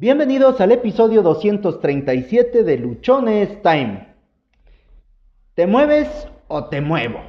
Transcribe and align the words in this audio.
Bienvenidos 0.00 0.58
al 0.62 0.72
episodio 0.72 1.20
237 1.20 2.64
de 2.64 2.78
Luchones 2.78 3.60
Time. 3.60 4.14
¿Te 5.52 5.66
mueves 5.66 6.26
o 6.48 6.70
te 6.70 6.80
muevo? 6.80 7.20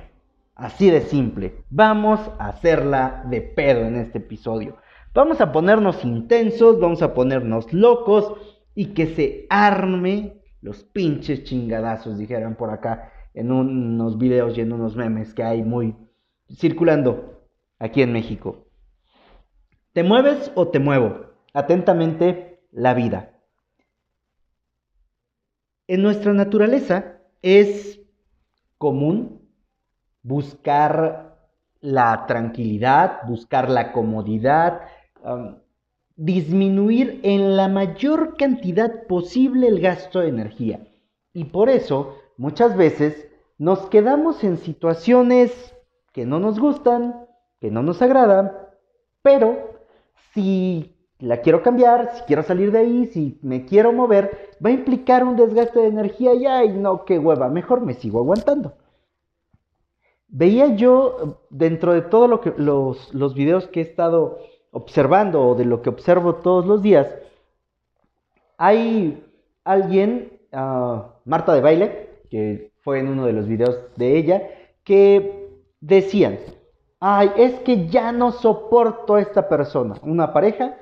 Así 0.56 0.90
de 0.90 1.02
simple. 1.02 1.66
Vamos 1.70 2.22
a 2.40 2.48
hacerla 2.48 3.26
de 3.30 3.42
pedo 3.42 3.82
en 3.82 3.98
este 3.98 4.20
episodio. 4.20 4.78
Vamos 5.14 5.42
a 5.42 5.52
ponernos 5.52 6.06
intensos, 6.06 6.80
vamos 6.80 7.02
a 7.02 7.14
ponernos 7.14 7.74
locos 7.74 8.36
y 8.74 8.94
que 8.94 9.08
se 9.08 9.48
arme 9.50 10.42
los 10.62 10.86
pinches 10.86 11.44
chingadazos, 11.44 12.18
dijeran 12.18 12.56
por 12.56 12.70
acá 12.70 13.12
en 13.34 13.52
unos 13.52 14.18
videos 14.18 14.58
y 14.58 14.62
en 14.62 14.72
unos 14.72 14.96
memes 14.96 15.34
que 15.34 15.44
hay 15.44 15.62
muy 15.62 15.94
circulando 16.50 17.50
aquí 17.80 18.02
en 18.02 18.14
México. 18.14 18.66
¿Te 19.92 20.04
mueves 20.04 20.54
o 20.56 20.70
te 20.70 20.80
muevo? 20.80 21.32
Atentamente, 21.54 22.51
la 22.72 22.94
vida. 22.94 23.32
En 25.88 26.02
nuestra 26.02 26.34
naturaleza 26.34 27.18
es 27.42 28.00
común 28.78 29.42
buscar 30.24 31.38
la 31.82 32.26
tranquilidad, 32.28 33.20
buscar 33.28 33.70
la 33.70 33.92
comodidad, 33.92 34.82
disminuir 36.16 37.20
en 37.24 37.58
la 37.58 37.68
mayor 37.68 38.38
cantidad 38.38 39.08
posible 39.08 39.68
el 39.68 39.82
gasto 39.82 40.20
de 40.20 40.30
energía. 40.30 40.88
Y 41.34 41.46
por 41.46 41.70
eso 41.70 42.18
muchas 42.38 42.78
veces 42.78 43.28
nos 43.58 43.90
quedamos 43.90 44.44
en 44.44 44.58
situaciones 44.58 45.76
que 46.14 46.26
no 46.26 46.40
nos 46.40 46.60
gustan, 46.60 47.26
que 47.60 47.72
no 47.72 47.84
nos 47.84 48.02
agradan, 48.02 48.52
pero 49.22 49.80
si 50.34 50.91
la 51.22 51.42
quiero 51.42 51.64
cambiar, 51.64 52.16
si 52.16 52.24
quiero 52.24 52.44
salir 52.44 52.72
de 52.72 52.80
ahí, 52.80 53.06
si 53.08 53.40
me 53.42 53.66
quiero 53.66 53.94
mover, 53.94 54.56
va 54.64 54.70
a 54.70 54.74
implicar 54.74 55.24
un 55.24 55.36
desgaste 55.36 55.80
de 55.80 55.88
energía 55.88 56.34
y 56.34 56.46
ay, 56.46 56.70
no, 56.70 57.06
qué 57.06 57.20
hueva, 57.20 57.50
mejor 57.50 57.82
me 57.82 57.94
sigo 57.94 58.20
aguantando. 58.20 58.74
Veía 60.28 60.76
yo 60.76 61.40
dentro 61.50 61.94
de 61.94 62.02
todos 62.02 62.30
lo 62.30 62.42
los, 62.58 63.14
los 63.14 63.34
videos 63.34 63.68
que 63.68 63.82
he 63.82 63.84
estado 63.84 64.40
observando 64.72 65.42
o 65.46 65.56
de 65.56 65.66
lo 65.66 65.82
que 65.82 65.90
observo 65.90 66.36
todos 66.36 66.66
los 66.66 66.82
días, 66.82 67.08
hay 68.58 69.24
alguien, 69.64 70.40
ah, 70.52 71.16
Marta 71.26 71.54
de 71.54 71.62
Baile, 71.62 72.10
que 72.30 72.72
fue 72.82 73.00
en 73.00 73.08
uno 73.10 73.26
de 73.26 73.34
los 73.34 73.48
videos 73.48 73.78
de 73.96 74.18
ella, 74.18 74.50
que 74.84 75.50
decían, 75.82 76.40
ay, 77.00 77.32
es 77.38 77.60
que 77.62 77.88
ya 77.88 78.12
no 78.12 78.32
soporto 78.32 79.16
a 79.16 79.22
esta 79.22 79.50
persona. 79.50 79.96
Una 80.04 80.32
pareja, 80.34 80.78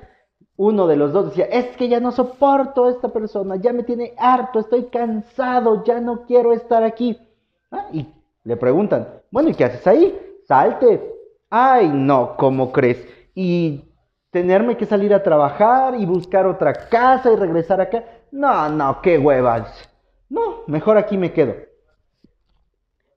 uno 0.62 0.86
de 0.86 0.96
los 0.96 1.12
dos 1.12 1.30
decía, 1.30 1.46
es 1.46 1.74
que 1.76 1.88
ya 1.88 2.00
no 2.00 2.12
soporto 2.12 2.84
a 2.84 2.90
esta 2.90 3.08
persona, 3.08 3.56
ya 3.56 3.72
me 3.72 3.82
tiene 3.82 4.12
harto, 4.18 4.60
estoy 4.60 4.84
cansado, 4.84 5.84
ya 5.84 6.00
no 6.00 6.26
quiero 6.26 6.52
estar 6.52 6.82
aquí. 6.84 7.18
Ah, 7.70 7.86
y 7.92 8.06
le 8.44 8.56
preguntan, 8.56 9.08
bueno, 9.30 9.48
¿y 9.48 9.54
qué 9.54 9.64
haces 9.64 9.86
ahí? 9.86 10.18
Salte. 10.46 11.14
Ay, 11.48 11.88
no, 11.88 12.36
¿cómo 12.36 12.72
crees? 12.72 13.06
Y 13.34 13.84
tenerme 14.30 14.76
que 14.76 14.84
salir 14.84 15.14
a 15.14 15.22
trabajar 15.22 15.94
y 15.98 16.04
buscar 16.04 16.46
otra 16.46 16.74
casa 16.74 17.32
y 17.32 17.36
regresar 17.36 17.80
acá. 17.80 18.04
No, 18.30 18.68
no, 18.68 19.00
qué 19.00 19.16
huevas. 19.16 19.88
No, 20.28 20.64
mejor 20.66 20.98
aquí 20.98 21.16
me 21.16 21.32
quedo. 21.32 21.54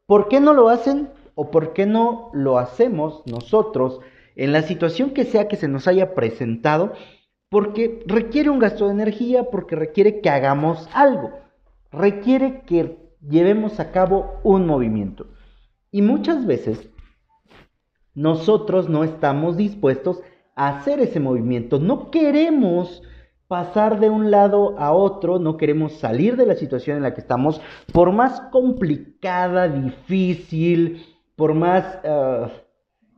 ¿Por 0.05 0.29
qué 0.29 0.39
no 0.39 0.53
lo 0.53 0.69
hacen? 0.69 1.09
o 1.35 1.51
por 1.51 1.73
qué 1.73 1.85
no 1.85 2.29
lo 2.33 2.57
hacemos 2.57 3.23
nosotros 3.25 3.99
en 4.35 4.51
la 4.51 4.61
situación 4.63 5.11
que 5.11 5.25
sea 5.25 5.47
que 5.47 5.57
se 5.57 5.67
nos 5.67 5.87
haya 5.87 6.13
presentado, 6.13 6.93
porque 7.53 8.03
requiere 8.07 8.49
un 8.49 8.57
gasto 8.57 8.87
de 8.87 8.93
energía, 8.93 9.51
porque 9.51 9.75
requiere 9.75 10.21
que 10.21 10.29
hagamos 10.31 10.89
algo, 10.91 11.33
requiere 11.91 12.63
que 12.65 12.97
llevemos 13.21 13.79
a 13.79 13.91
cabo 13.91 14.39
un 14.41 14.65
movimiento. 14.65 15.27
Y 15.91 16.01
muchas 16.01 16.47
veces 16.47 16.89
nosotros 18.15 18.89
no 18.89 19.03
estamos 19.03 19.55
dispuestos 19.55 20.19
a 20.55 20.69
hacer 20.69 20.99
ese 20.99 21.19
movimiento, 21.19 21.77
no 21.77 22.09
queremos 22.09 23.03
pasar 23.47 23.99
de 23.99 24.09
un 24.09 24.31
lado 24.31 24.75
a 24.79 24.91
otro, 24.91 25.37
no 25.37 25.55
queremos 25.55 25.93
salir 25.99 26.37
de 26.37 26.47
la 26.47 26.55
situación 26.55 26.97
en 26.97 27.03
la 27.03 27.13
que 27.13 27.21
estamos, 27.21 27.61
por 27.91 28.11
más 28.11 28.41
complicada, 28.51 29.67
difícil, 29.67 31.05
por 31.35 31.53
más 31.53 31.99
ah, 32.03 32.49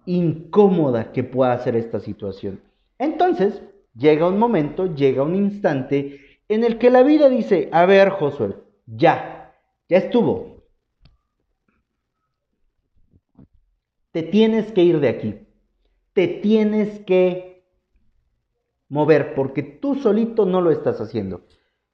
incómoda 0.05 1.13
que 1.13 1.23
pueda 1.23 1.57
ser 1.59 1.77
esta 1.77 2.01
situación. 2.01 2.59
Entonces, 2.99 3.61
llega 3.95 4.27
un 4.27 4.37
momento, 4.37 4.93
llega 4.93 5.23
un 5.23 5.35
instante 5.35 6.19
en 6.47 6.63
el 6.63 6.77
que 6.77 6.89
la 6.89 7.03
vida 7.03 7.29
dice, 7.29 7.69
a 7.71 7.85
ver, 7.85 8.09
Josué, 8.09 8.55
ya, 8.85 9.55
ya 9.89 9.97
estuvo. 9.97 10.63
Te 14.11 14.23
tienes 14.23 14.71
que 14.71 14.83
ir 14.83 14.99
de 14.99 15.09
aquí. 15.09 15.39
Te 16.13 16.27
tienes 16.27 16.99
que 16.99 17.65
mover 18.87 19.33
porque 19.35 19.63
tú 19.63 19.95
solito 19.95 20.45
no 20.45 20.61
lo 20.61 20.71
estás 20.71 21.01
haciendo. 21.01 21.41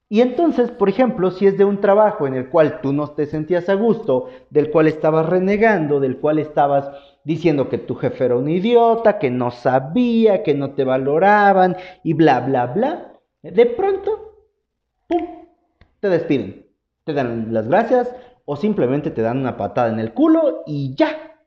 Y 0.10 0.20
entonces, 0.20 0.70
por 0.70 0.90
ejemplo, 0.90 1.32
si 1.32 1.48
es 1.48 1.58
de 1.58 1.64
un 1.64 1.80
trabajo 1.80 2.28
en 2.28 2.36
el 2.36 2.50
cual 2.50 2.82
tú 2.82 2.92
no 2.92 3.12
te 3.12 3.26
sentías 3.26 3.70
a 3.70 3.76
gusto, 3.76 4.28
del 4.50 4.70
cual 4.70 4.88
estabas 4.88 5.26
renegando, 5.26 6.02
del 6.02 6.18
cual 6.18 6.38
estabas 6.38 6.92
diciendo 7.24 7.70
que 7.70 7.78
tu 7.78 7.96
jefe 7.96 8.26
era 8.26 8.36
un 8.36 8.50
idiota, 8.50 9.20
que 9.20 9.30
no 9.30 9.52
sabía, 9.52 10.44
que 10.44 10.54
no 10.54 10.72
te 10.72 10.84
valoraban 10.84 11.76
y 12.04 12.14
bla, 12.14 12.40
bla, 12.42 12.68
bla, 12.68 13.14
de 13.42 13.66
pronto, 13.66 14.34
¡pum!, 15.08 15.28
te 16.00 16.10
despiden. 16.10 16.66
Te 17.04 17.14
dan 17.14 17.54
las 17.54 17.68
gracias 17.68 18.14
o 18.46 18.56
simplemente 18.56 19.12
te 19.12 19.22
dan 19.22 19.40
una 19.40 19.58
patada 19.58 19.92
en 19.92 20.00
el 20.00 20.14
culo 20.14 20.64
y 20.66 20.96
ya. 20.96 21.40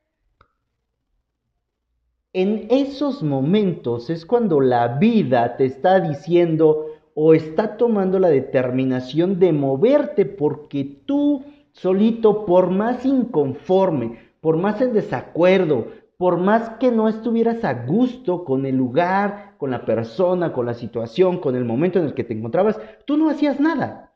En 2.33 2.67
esos 2.71 3.23
momentos 3.23 4.11
es 4.11 4.27
cuando 4.27 4.61
la 4.61 4.89
vida 4.99 5.57
te 5.57 5.67
está 5.67 6.01
diciendo, 6.01 6.95
o 7.15 7.33
está 7.33 7.77
tomando 7.77 8.19
la 8.19 8.29
determinación 8.29 9.39
de 9.39 9.53
moverte 9.53 10.27
porque 10.27 10.85
tú 11.07 11.45
solito, 11.73 12.45
por 12.45 12.71
más 12.71 13.05
inconforme, 13.07 14.19
por 14.45 14.59
más 14.59 14.79
en 14.83 14.93
desacuerdo, 14.93 15.87
por 16.19 16.37
más 16.37 16.77
que 16.79 16.91
no 16.91 17.09
estuvieras 17.09 17.65
a 17.65 17.87
gusto 17.87 18.45
con 18.45 18.67
el 18.67 18.77
lugar, 18.77 19.55
con 19.57 19.71
la 19.71 19.87
persona, 19.87 20.53
con 20.53 20.67
la 20.67 20.75
situación, 20.75 21.39
con 21.39 21.57
el 21.57 21.65
momento 21.65 21.99
en 21.99 22.05
el 22.05 22.13
que 22.13 22.25
te 22.25 22.35
encontrabas, 22.35 22.79
tú 23.07 23.17
no 23.17 23.31
hacías 23.31 23.59
nada. 23.59 24.13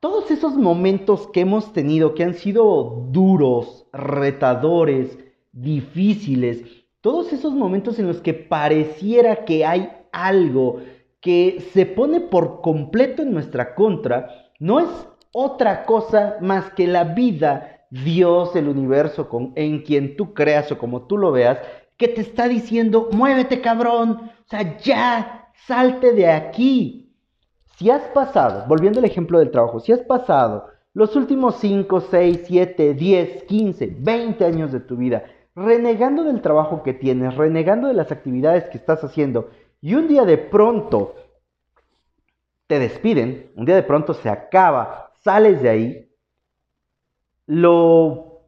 Todos 0.00 0.32
esos 0.32 0.56
momentos 0.56 1.28
que 1.28 1.42
hemos 1.42 1.72
tenido, 1.72 2.16
que 2.16 2.24
han 2.24 2.34
sido 2.34 3.06
duros, 3.12 3.86
retadores, 3.92 5.16
difíciles, 5.52 6.64
todos 7.00 7.32
esos 7.32 7.52
momentos 7.52 8.00
en 8.00 8.08
los 8.08 8.20
que 8.20 8.34
pareciera 8.34 9.44
que 9.44 9.64
hay 9.64 9.92
algo 10.10 10.80
que 11.20 11.64
se 11.72 11.86
pone 11.86 12.18
por 12.18 12.62
completo 12.62 13.22
en 13.22 13.32
nuestra 13.32 13.76
contra 13.76 14.50
no 14.58 14.80
es 14.80 14.88
otra 15.30 15.84
cosa 15.84 16.36
más 16.40 16.72
que 16.72 16.88
la 16.88 17.04
vida, 17.04 17.73
Dios, 18.02 18.56
el 18.56 18.68
universo 18.68 19.28
en 19.54 19.82
quien 19.82 20.16
tú 20.16 20.34
creas 20.34 20.72
o 20.72 20.78
como 20.78 21.06
tú 21.06 21.16
lo 21.16 21.30
veas, 21.30 21.58
que 21.96 22.08
te 22.08 22.20
está 22.20 22.48
diciendo, 22.48 23.08
muévete 23.12 23.60
cabrón, 23.60 24.30
o 24.44 24.48
sea, 24.48 24.76
ya, 24.78 25.52
salte 25.66 26.12
de 26.12 26.28
aquí. 26.28 27.14
Si 27.76 27.90
has 27.90 28.02
pasado, 28.08 28.64
volviendo 28.66 28.98
al 28.98 29.04
ejemplo 29.04 29.38
del 29.38 29.50
trabajo, 29.50 29.80
si 29.80 29.92
has 29.92 30.00
pasado 30.00 30.66
los 30.92 31.14
últimos 31.16 31.56
5, 31.56 32.00
6, 32.00 32.40
7, 32.46 32.94
10, 32.94 33.44
15, 33.44 33.96
20 33.98 34.44
años 34.44 34.72
de 34.72 34.80
tu 34.80 34.96
vida 34.96 35.24
renegando 35.54 36.24
del 36.24 36.40
trabajo 36.42 36.82
que 36.82 36.94
tienes, 36.94 37.36
renegando 37.36 37.88
de 37.88 37.94
las 37.94 38.10
actividades 38.10 38.64
que 38.64 38.78
estás 38.78 39.04
haciendo, 39.04 39.50
y 39.80 39.94
un 39.94 40.08
día 40.08 40.24
de 40.24 40.38
pronto 40.38 41.14
te 42.66 42.78
despiden, 42.78 43.52
un 43.56 43.64
día 43.64 43.76
de 43.76 43.82
pronto 43.82 44.14
se 44.14 44.28
acaba, 44.28 45.12
sales 45.22 45.62
de 45.62 45.68
ahí, 45.68 46.10
lo 47.46 48.40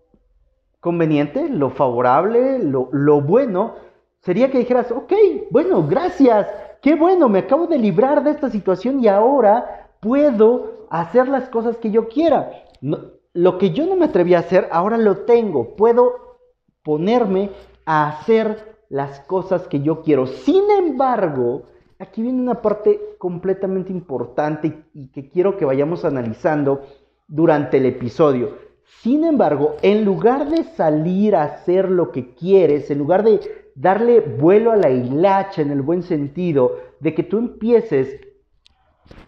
conveniente, 0.80 1.48
lo 1.48 1.70
favorable, 1.70 2.58
lo, 2.58 2.88
lo 2.92 3.20
bueno, 3.20 3.74
sería 4.20 4.50
que 4.50 4.58
dijeras, 4.58 4.90
ok, 4.92 5.12
bueno, 5.50 5.86
gracias, 5.86 6.48
qué 6.80 6.94
bueno, 6.94 7.28
me 7.28 7.40
acabo 7.40 7.66
de 7.66 7.78
librar 7.78 8.22
de 8.22 8.30
esta 8.30 8.50
situación 8.50 9.02
y 9.02 9.08
ahora 9.08 9.90
puedo 10.00 10.86
hacer 10.90 11.28
las 11.28 11.48
cosas 11.48 11.76
que 11.78 11.90
yo 11.90 12.08
quiera. 12.08 12.50
lo 12.80 13.58
que 13.58 13.70
yo 13.70 13.86
no 13.86 13.96
me 13.96 14.06
atreví 14.06 14.34
a 14.34 14.40
hacer, 14.40 14.68
ahora 14.70 14.96
lo 14.96 15.18
tengo, 15.18 15.76
puedo 15.76 16.38
ponerme 16.82 17.50
a 17.84 18.08
hacer 18.08 18.76
las 18.88 19.20
cosas 19.20 19.66
que 19.66 19.80
yo 19.80 20.02
quiero. 20.02 20.26
Sin 20.26 20.70
embargo, 20.70 21.64
aquí 21.98 22.22
viene 22.22 22.40
una 22.40 22.62
parte 22.62 23.00
completamente 23.18 23.92
importante 23.92 24.84
y 24.94 25.08
que 25.08 25.28
quiero 25.28 25.56
que 25.56 25.64
vayamos 25.64 26.04
analizando 26.04 26.82
durante 27.26 27.78
el 27.78 27.86
episodio. 27.86 28.65
Sin 29.02 29.24
embargo, 29.24 29.76
en 29.82 30.04
lugar 30.04 30.48
de 30.48 30.64
salir 30.64 31.36
a 31.36 31.44
hacer 31.44 31.90
lo 31.90 32.12
que 32.12 32.34
quieres, 32.34 32.90
en 32.90 32.98
lugar 32.98 33.24
de 33.24 33.40
darle 33.74 34.20
vuelo 34.20 34.72
a 34.72 34.76
la 34.76 34.90
hilacha 34.90 35.62
en 35.62 35.70
el 35.70 35.82
buen 35.82 36.02
sentido, 36.02 36.76
de 37.00 37.14
que 37.14 37.22
tú 37.22 37.38
empieces 37.38 38.20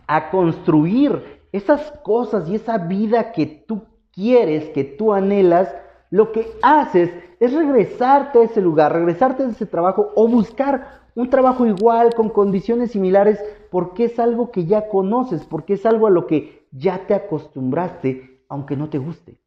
a 0.06 0.31
construir 0.31 1.40
esas 1.52 1.93
cosas 2.02 2.49
y 2.49 2.55
esa 2.55 2.78
vida 2.78 3.32
que 3.32 3.46
tú 3.46 3.84
quieres, 4.12 4.69
que 4.70 4.84
tú 4.84 5.12
anhelas, 5.12 5.75
lo 6.10 6.32
que 6.32 6.46
haces 6.62 7.10
es 7.40 7.52
regresarte 7.52 8.38
a 8.38 8.44
ese 8.44 8.60
lugar, 8.60 8.93
regresarte 8.93 9.43
a 9.43 9.49
ese 9.49 9.66
trabajo 9.66 10.10
o 10.14 10.28
buscar 10.28 11.02
un 11.14 11.31
trabajo 11.31 11.66
igual, 11.66 12.14
con 12.14 12.31
condiciones 12.31 12.93
similares, 12.93 13.43
porque 13.70 14.05
es 14.05 14.19
algo 14.19 14.50
que 14.52 14.66
ya 14.66 14.88
conoces, 14.88 15.44
porque 15.44 15.75
es 15.75 15.84
algo 15.84 16.06
a 16.06 16.10
lo 16.10 16.26
que 16.26 16.66
ya 16.70 17.06
te 17.06 17.14
acostumbraste, 17.14 18.43
aunque 18.49 18.76
no 18.76 18.88
te 18.88 18.99
guste. 18.99 19.38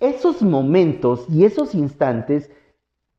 Esos 0.00 0.42
momentos 0.42 1.26
y 1.28 1.44
esos 1.44 1.74
instantes 1.74 2.50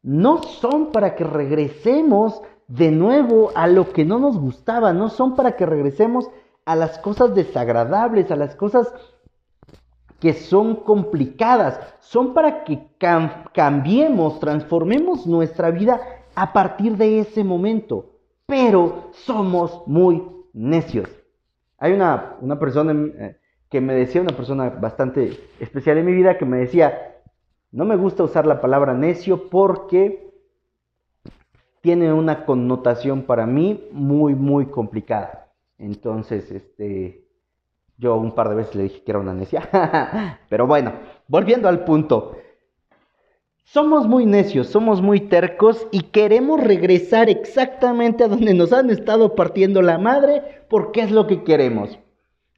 no 0.01 0.43
son 0.43 0.91
para 0.91 1.15
que 1.15 1.23
regresemos 1.23 2.41
de 2.67 2.91
nuevo 2.91 3.51
a 3.55 3.67
lo 3.67 3.91
que 3.91 4.05
no 4.05 4.19
nos 4.19 4.37
gustaba, 4.37 4.93
no 4.93 5.09
son 5.09 5.35
para 5.35 5.55
que 5.55 5.65
regresemos 5.65 6.29
a 6.65 6.75
las 6.75 6.99
cosas 6.99 7.33
desagradables, 7.33 8.31
a 8.31 8.35
las 8.35 8.55
cosas 8.55 8.93
que 10.19 10.33
son 10.33 10.75
complicadas, 10.75 11.79
son 11.99 12.33
para 12.33 12.63
que 12.63 12.87
cambiemos, 13.53 14.39
transformemos 14.39 15.25
nuestra 15.25 15.71
vida 15.71 15.99
a 16.35 16.53
partir 16.53 16.95
de 16.97 17.19
ese 17.19 17.43
momento. 17.43 18.11
Pero 18.45 19.09
somos 19.11 19.81
muy 19.87 20.23
necios. 20.53 21.09
Hay 21.77 21.93
una, 21.93 22.37
una 22.41 22.59
persona 22.59 22.93
eh, 22.93 23.37
que 23.69 23.81
me 23.81 23.93
decía, 23.93 24.21
una 24.21 24.35
persona 24.35 24.69
bastante 24.69 25.39
especial 25.59 25.97
en 25.97 26.05
mi 26.05 26.13
vida, 26.13 26.37
que 26.37 26.45
me 26.45 26.57
decía, 26.57 27.17
no 27.71 27.85
me 27.85 27.95
gusta 27.95 28.23
usar 28.23 28.47
la 28.47 28.61
palabra 28.61 28.93
necio 28.93 29.49
porque 29.49 30.29
tiene 31.81 32.11
una 32.11 32.45
connotación 32.45 33.23
para 33.23 33.45
mí 33.45 33.87
muy, 33.91 34.35
muy 34.35 34.65
complicada. 34.65 35.51
Entonces, 35.77 36.51
este, 36.51 37.25
yo 37.97 38.15
un 38.17 38.33
par 38.33 38.49
de 38.49 38.55
veces 38.55 38.75
le 38.75 38.83
dije 38.83 39.03
que 39.03 39.11
era 39.11 39.19
una 39.19 39.33
necia. 39.33 39.69
Pero 40.49 40.65
bueno, 40.65 40.93
volviendo 41.27 41.69
al 41.69 41.85
punto. 41.85 42.35
Somos 43.63 44.07
muy 44.07 44.25
necios, 44.25 44.67
somos 44.67 44.99
muy 44.99 45.19
tercos 45.19 45.85
y 45.91 46.01
queremos 46.01 46.59
regresar 46.59 47.29
exactamente 47.29 48.23
a 48.23 48.27
donde 48.27 48.55
nos 48.55 48.73
han 48.73 48.89
estado 48.89 49.35
partiendo 49.35 49.83
la 49.83 49.99
madre 49.99 50.63
porque 50.69 51.01
es 51.01 51.11
lo 51.11 51.27
que 51.27 51.43
queremos. 51.43 51.99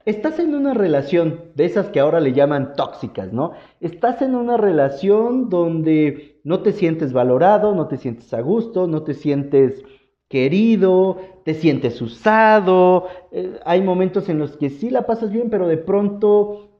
Estás 0.04 0.40
en 0.40 0.54
una 0.54 0.74
relación 0.74 1.52
de 1.54 1.64
esas 1.64 1.88
que 1.88 2.00
ahora 2.00 2.18
le 2.18 2.32
llaman 2.32 2.74
tóxicas, 2.74 3.32
¿no? 3.32 3.52
Estás 3.80 4.20
en 4.20 4.34
una 4.34 4.56
relación 4.56 5.48
donde 5.48 6.40
no 6.42 6.60
te 6.60 6.72
sientes 6.72 7.12
valorado, 7.12 7.74
no 7.74 7.86
te 7.86 7.96
sientes 7.96 8.34
a 8.34 8.40
gusto, 8.40 8.88
no 8.88 9.04
te 9.04 9.14
sientes 9.14 9.84
querido, 10.28 11.18
te 11.44 11.54
sientes 11.54 12.00
usado, 12.02 13.06
eh, 13.30 13.60
hay 13.64 13.82
momentos 13.82 14.28
en 14.28 14.38
los 14.38 14.56
que 14.56 14.70
sí 14.70 14.90
la 14.90 15.06
pasas 15.06 15.30
bien, 15.30 15.50
pero 15.50 15.68
de 15.68 15.76
pronto 15.76 16.70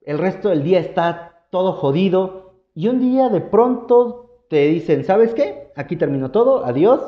el 0.00 0.18
resto 0.18 0.48
del 0.48 0.64
día 0.64 0.80
está 0.80 1.46
todo 1.50 1.72
jodido 1.72 2.54
y 2.74 2.88
un 2.88 2.98
día 2.98 3.28
de 3.28 3.40
pronto 3.40 4.44
te 4.48 4.66
dicen, 4.68 5.04
¿sabes 5.04 5.34
qué? 5.34 5.70
Aquí 5.76 5.96
terminó 5.96 6.30
todo, 6.30 6.64
adiós, 6.64 7.00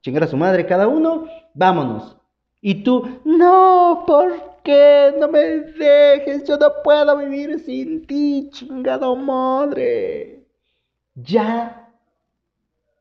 chingar 0.00 0.22
a 0.22 0.28
su 0.28 0.36
madre 0.38 0.66
cada 0.66 0.88
uno, 0.88 1.26
vámonos. 1.52 2.21
Y 2.64 2.84
tú, 2.84 3.02
no, 3.24 4.04
¿por 4.06 4.32
qué? 4.62 5.12
No 5.18 5.26
me 5.26 5.40
dejes, 5.40 6.44
yo 6.44 6.56
no 6.56 6.68
puedo 6.84 7.18
vivir 7.18 7.58
sin 7.58 8.06
ti, 8.06 8.48
chingado 8.52 9.16
madre. 9.16 10.46
Ya 11.16 11.90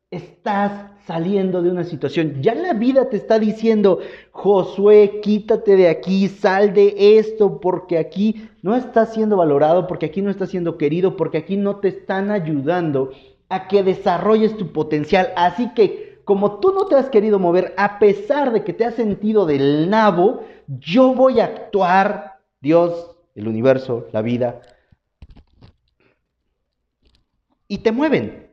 estás 0.10 0.92
saliendo 1.06 1.62
de 1.62 1.70
una 1.70 1.84
situación. 1.84 2.42
Ya 2.42 2.56
la 2.56 2.74
vida 2.74 3.08
te 3.10 3.18
está 3.18 3.38
diciendo, 3.38 4.00
Josué, 4.32 5.20
quítate 5.22 5.76
de 5.76 5.90
aquí, 5.90 6.28
sal 6.28 6.74
de 6.74 7.20
esto, 7.20 7.60
porque 7.60 8.00
aquí 8.00 8.50
no 8.64 8.76
estás 8.76 9.14
siendo 9.14 9.38
valorado, 9.38 9.86
porque 9.86 10.08
aquí 10.08 10.24
no 10.24 10.32
estás 10.32 10.50
siendo 10.50 10.80
querido, 10.80 11.16
porque 11.16 11.38
aquí 11.38 11.56
no 11.56 11.76
te 11.76 11.90
están 11.90 12.32
ayudando 12.32 13.12
a 13.48 13.68
que 13.68 13.84
desarrolles 13.84 14.58
tu 14.58 14.72
potencial. 14.74 15.32
Así 15.36 15.72
que 15.76 16.11
como 16.26 16.60
tú 16.60 16.72
no 16.74 16.86
te 16.88 16.96
has 16.96 17.10
querido 17.10 17.40
mover, 17.40 17.74
a 17.78 18.00
pesar 18.00 18.52
de 18.52 18.64
que 18.64 18.74
te 18.74 18.86
has 18.86 18.96
sentido 18.96 19.46
del 19.46 19.90
nabo, 19.90 20.44
yo 20.68 21.14
voy 21.14 21.40
a 21.40 21.46
actuar, 21.46 22.40
Dios, 22.62 23.16
el 23.36 23.48
universo, 23.48 24.08
la 24.12 24.22
vida, 24.22 24.62
y 27.68 27.80
te 27.80 27.92
mueven. 27.92 28.50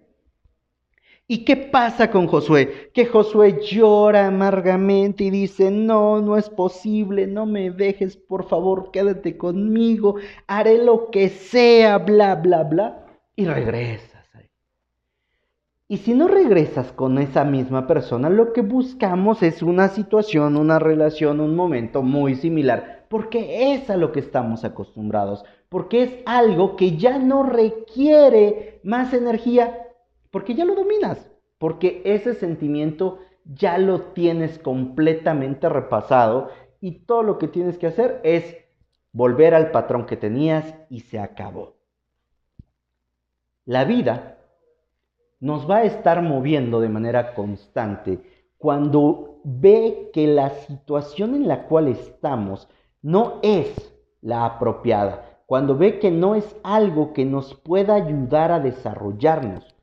¿Y 1.30 1.44
qué 1.44 1.56
pasa 1.56 2.10
con 2.10 2.26
Josué? 2.26 2.90
Que 2.94 3.04
Josué 3.04 3.60
llora 3.62 4.28
amargamente 4.28 5.24
y 5.24 5.30
dice, 5.30 5.70
no, 5.70 6.22
no 6.22 6.38
es 6.38 6.48
posible, 6.48 7.26
no 7.26 7.44
me 7.44 7.70
dejes, 7.70 8.16
por 8.16 8.48
favor, 8.48 8.90
quédate 8.92 9.36
conmigo, 9.36 10.16
haré 10.46 10.82
lo 10.82 11.10
que 11.10 11.28
sea, 11.28 11.98
bla, 11.98 12.34
bla, 12.36 12.64
bla, 12.64 13.06
y 13.36 13.44
regresas. 13.44 14.17
Y 15.90 15.96
si 15.96 16.12
no 16.12 16.28
regresas 16.28 16.92
con 16.92 17.16
esa 17.16 17.44
misma 17.44 17.86
persona, 17.86 18.28
lo 18.28 18.52
que 18.52 18.60
buscamos 18.60 19.42
es 19.42 19.62
una 19.62 19.88
situación, 19.88 20.58
una 20.58 20.78
relación, 20.78 21.40
un 21.40 21.56
momento 21.56 22.02
muy 22.02 22.34
similar, 22.34 23.06
porque 23.08 23.72
es 23.72 23.88
a 23.88 23.96
lo 23.96 24.12
que 24.12 24.20
estamos 24.20 24.64
acostumbrados, 24.64 25.46
porque 25.70 26.02
es 26.02 26.12
algo 26.26 26.76
que 26.76 26.98
ya 26.98 27.18
no 27.18 27.42
requiere 27.42 28.80
más 28.84 29.14
energía 29.14 29.86
porque 30.30 30.54
ya 30.54 30.66
lo 30.66 30.74
dominas, 30.74 31.30
porque 31.56 32.02
ese 32.04 32.34
sentimiento 32.34 33.20
ya 33.46 33.78
lo 33.78 34.02
tienes 34.12 34.58
completamente 34.58 35.70
repasado 35.70 36.50
y 36.82 37.06
todo 37.06 37.22
lo 37.22 37.38
que 37.38 37.48
tienes 37.48 37.78
que 37.78 37.86
hacer 37.86 38.20
es 38.24 38.58
volver 39.12 39.54
al 39.54 39.70
patrón 39.70 40.04
que 40.04 40.18
tenías 40.18 40.74
y 40.90 41.00
se 41.00 41.18
acabó. 41.18 41.76
La 43.64 43.84
vida 43.84 44.37
nos 45.40 45.68
va 45.68 45.78
a 45.78 45.84
estar 45.84 46.22
moviendo 46.22 46.80
de 46.80 46.88
manera 46.88 47.34
constante. 47.34 48.20
Cuando 48.58 49.40
ve 49.44 50.10
que 50.12 50.26
la 50.26 50.50
situación 50.50 51.34
en 51.34 51.48
la 51.48 51.66
cual 51.66 51.88
estamos 51.88 52.68
no 53.02 53.38
es 53.42 53.94
la 54.20 54.44
apropiada, 54.44 55.40
cuando 55.46 55.76
ve 55.76 55.98
que 55.98 56.10
no 56.10 56.34
es 56.34 56.56
algo 56.62 57.12
que 57.12 57.24
nos 57.24 57.54
pueda 57.54 57.94
ayudar 57.94 58.52
a 58.52 58.60
desarrollarnos, 58.60 59.74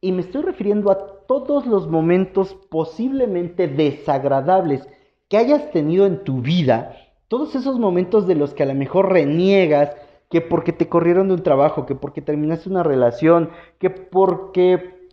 y 0.00 0.12
me 0.12 0.22
estoy 0.22 0.42
refiriendo 0.42 0.90
a 0.90 1.26
todos 1.26 1.66
los 1.66 1.86
momentos 1.86 2.56
posiblemente 2.70 3.68
desagradables 3.68 4.88
que 5.28 5.36
hayas 5.36 5.70
tenido 5.70 6.06
en 6.06 6.24
tu 6.24 6.40
vida, 6.40 6.96
todos 7.28 7.54
esos 7.54 7.78
momentos 7.78 8.26
de 8.26 8.34
los 8.34 8.54
que 8.54 8.64
a 8.64 8.66
lo 8.66 8.74
mejor 8.74 9.12
reniegas, 9.12 9.94
que 10.30 10.40
porque 10.40 10.72
te 10.72 10.88
corrieron 10.88 11.28
de 11.28 11.34
un 11.34 11.42
trabajo, 11.42 11.84
que 11.86 11.96
porque 11.96 12.22
terminaste 12.22 12.70
una 12.70 12.84
relación, 12.84 13.50
que 13.78 13.90
porque 13.90 15.08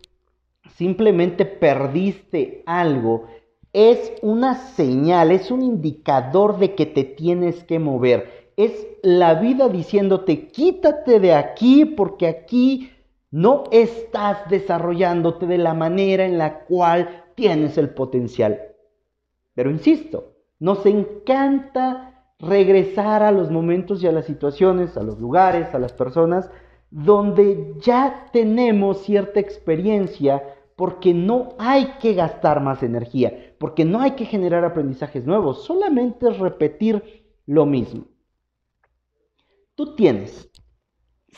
simplemente 0.76 1.44
perdiste 1.44 2.62
algo, 2.66 3.26
es 3.72 4.12
una 4.22 4.54
señal, 4.54 5.32
es 5.32 5.50
un 5.50 5.62
indicador 5.62 6.58
de 6.58 6.74
que 6.74 6.86
te 6.86 7.04
tienes 7.04 7.64
que 7.64 7.78
mover. 7.80 8.52
Es 8.56 8.86
la 9.02 9.34
vida 9.34 9.68
diciéndote, 9.68 10.48
quítate 10.48 11.20
de 11.20 11.34
aquí 11.34 11.84
porque 11.84 12.28
aquí 12.28 12.90
no 13.30 13.64
estás 13.72 14.48
desarrollándote 14.48 15.46
de 15.46 15.58
la 15.58 15.74
manera 15.74 16.24
en 16.24 16.38
la 16.38 16.60
cual 16.60 17.24
tienes 17.34 17.76
el 17.76 17.90
potencial. 17.90 18.60
Pero 19.54 19.70
insisto, 19.70 20.32
nos 20.60 20.86
encanta 20.86 22.07
regresar 22.38 23.22
a 23.22 23.32
los 23.32 23.50
momentos 23.50 24.02
y 24.02 24.06
a 24.06 24.12
las 24.12 24.26
situaciones, 24.26 24.96
a 24.96 25.02
los 25.02 25.18
lugares, 25.18 25.74
a 25.74 25.78
las 25.78 25.92
personas 25.92 26.50
donde 26.90 27.74
ya 27.80 28.28
tenemos 28.32 29.02
cierta 29.02 29.40
experiencia 29.40 30.42
porque 30.76 31.12
no 31.12 31.54
hay 31.58 31.94
que 32.00 32.14
gastar 32.14 32.62
más 32.62 32.82
energía, 32.82 33.54
porque 33.58 33.84
no 33.84 34.00
hay 34.00 34.12
que 34.12 34.24
generar 34.24 34.64
aprendizajes 34.64 35.26
nuevos, 35.26 35.64
solamente 35.64 36.28
es 36.28 36.38
repetir 36.38 37.24
lo 37.46 37.66
mismo. 37.66 38.04
Tú 39.74 39.94
tienes 39.96 40.48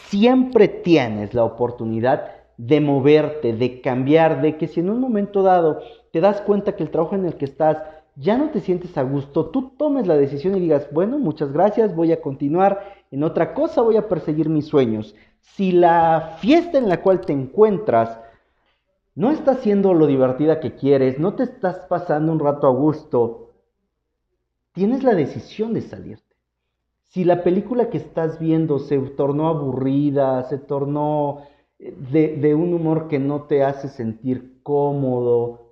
siempre 0.08 0.68
tienes 0.68 1.34
la 1.34 1.44
oportunidad 1.44 2.30
de 2.56 2.80
moverte, 2.80 3.52
de 3.54 3.80
cambiar, 3.80 4.42
de 4.42 4.56
que 4.56 4.66
si 4.66 4.80
en 4.80 4.90
un 4.90 5.00
momento 5.00 5.42
dado 5.42 5.80
te 6.12 6.20
das 6.20 6.40
cuenta 6.42 6.76
que 6.76 6.82
el 6.82 6.90
trabajo 6.90 7.14
en 7.14 7.26
el 7.26 7.34
que 7.34 7.44
estás 7.44 7.78
ya 8.16 8.36
no 8.36 8.50
te 8.50 8.60
sientes 8.60 8.96
a 8.98 9.02
gusto, 9.02 9.46
tú 9.46 9.72
tomes 9.76 10.06
la 10.06 10.16
decisión 10.16 10.56
y 10.56 10.60
digas, 10.60 10.88
bueno, 10.92 11.18
muchas 11.18 11.52
gracias, 11.52 11.94
voy 11.94 12.12
a 12.12 12.20
continuar 12.20 13.04
en 13.10 13.22
otra 13.22 13.54
cosa, 13.54 13.82
voy 13.82 13.96
a 13.96 14.08
perseguir 14.08 14.48
mis 14.48 14.66
sueños. 14.66 15.14
Si 15.40 15.72
la 15.72 16.36
fiesta 16.40 16.78
en 16.78 16.88
la 16.88 17.02
cual 17.02 17.20
te 17.22 17.32
encuentras 17.32 18.20
no 19.14 19.30
está 19.30 19.56
siendo 19.56 19.94
lo 19.94 20.06
divertida 20.06 20.60
que 20.60 20.74
quieres, 20.74 21.18
no 21.18 21.34
te 21.34 21.44
estás 21.44 21.86
pasando 21.88 22.32
un 22.32 22.40
rato 22.40 22.66
a 22.66 22.70
gusto, 22.70 23.50
tienes 24.72 25.02
la 25.02 25.14
decisión 25.14 25.74
de 25.74 25.82
salir. 25.82 26.20
Si 27.08 27.24
la 27.24 27.42
película 27.42 27.90
que 27.90 27.98
estás 27.98 28.38
viendo 28.38 28.78
se 28.78 28.98
tornó 28.98 29.48
aburrida, 29.48 30.44
se 30.44 30.58
tornó 30.58 31.42
de, 31.78 32.36
de 32.36 32.54
un 32.54 32.72
humor 32.72 33.08
que 33.08 33.18
no 33.18 33.42
te 33.42 33.64
hace 33.64 33.88
sentir 33.88 34.60
cómodo, 34.62 35.69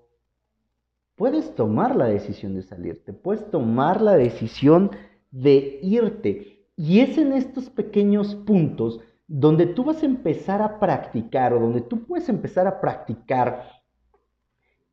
puedes 1.19 1.55
tomar 1.57 1.97
la 1.97 2.07
decisión 2.07 2.55
de 2.55 2.63
salirte, 2.63 3.13
puedes 3.13 3.51
tomar 3.51 4.01
la 4.01 4.17
decisión 4.17 4.93
de 5.33 5.81
irte. 5.83 6.65
Y 6.77 7.01
es 7.01 7.19
en 7.19 7.33
estos 7.33 7.69
pequeños 7.69 8.37
puntos 8.37 9.01
donde 9.27 9.67
tú 9.67 9.85
vas 9.85 10.03
a 10.03 10.07
empezar 10.07 10.63
a 10.63 10.79
practicar 10.79 11.53
o 11.53 11.61
donde 11.61 11.83
tú 11.83 12.05
puedes 12.05 12.29
empezar 12.29 12.67
a 12.69 12.81
practicar 12.81 13.65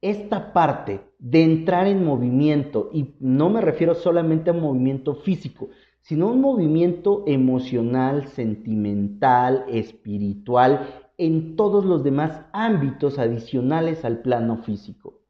esta 0.01 0.51
parte 0.51 1.01
de 1.19 1.43
entrar 1.43 1.87
en 1.87 2.03
movimiento, 2.03 2.89
y 2.91 3.15
no 3.19 3.49
me 3.49 3.61
refiero 3.61 3.95
solamente 3.95 4.49
a 4.49 4.53
movimiento 4.53 5.15
físico, 5.15 5.69
sino 6.01 6.27
un 6.27 6.41
movimiento 6.41 7.23
emocional, 7.25 8.27
sentimental, 8.27 9.65
espiritual, 9.69 10.87
en 11.17 11.55
todos 11.55 11.85
los 11.85 12.03
demás 12.03 12.41
ámbitos 12.51 13.17
adicionales 13.17 14.03
al 14.05 14.19
plano 14.19 14.57
físico. 14.63 15.24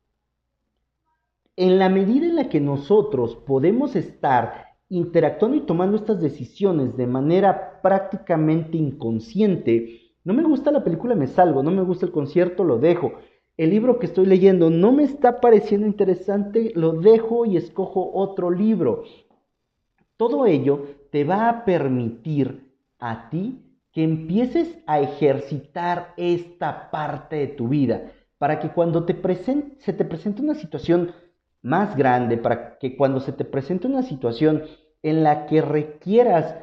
En 1.57 1.79
la 1.79 1.89
medida 1.89 2.25
en 2.25 2.35
la 2.35 2.50
que 2.50 2.59
nosotros 2.59 3.35
podemos 3.35 3.95
estar 3.95 4.65
interactuando 4.89 5.57
y 5.57 5.62
tomando 5.62 5.97
estas 5.97 6.21
decisiones 6.21 6.95
de 6.97 7.07
manera 7.07 7.81
prácticamente 7.81 8.77
inconsciente, 8.77 10.01
no 10.24 10.33
me 10.33 10.43
gusta 10.43 10.71
la 10.71 10.83
película, 10.83 11.15
me 11.15 11.27
salgo, 11.27 11.63
no 11.63 11.71
me 11.71 11.83
gusta 11.83 12.05
el 12.05 12.12
concierto, 12.12 12.63
lo 12.63 12.77
dejo 12.77 13.13
el 13.57 13.69
libro 13.69 14.00
que 14.00 14.05
estoy 14.07 14.25
leyendo 14.25 14.69
no 14.69 14.91
me 14.91 15.03
está 15.03 15.39
pareciendo 15.39 15.88
interesante, 15.88 16.74
lo 16.75 16.93
dejo 16.93 17.45
y 17.45 17.55
escojo 17.55 18.12
otro 18.13 18.51
libro. 18.51 19.03
Todo 20.17 20.45
ello 20.45 20.83
te 21.12 21.24
va 21.24 21.50
a 21.50 21.65
permitir 21.65 22.74
a 23.00 23.29
ti 23.29 23.62
que 23.93 24.03
empieces 24.03 24.77
a 24.88 25.00
ejercitar 25.00 26.13
esta 26.17 26.91
parte 26.91 27.38
de 27.38 27.47
tu 27.47 27.69
vida, 27.69 28.12
para 28.38 28.59
que 28.59 28.69
cuando 28.69 29.05
te 29.05 29.15
se 29.79 29.93
te 29.93 30.03
presente 30.03 30.41
una 30.41 30.55
situación 30.55 31.12
más 31.65 31.98
grande, 31.98 32.38
para 32.38 32.77
que 32.77 32.95
cuando 32.95 33.19
se 33.19 33.31
te 33.31 33.43
presente 33.43 33.88
una 33.88 34.03
situación 34.03 34.63
en 35.01 35.24
la 35.24 35.48
que 35.48 35.62
requieras 35.62 36.55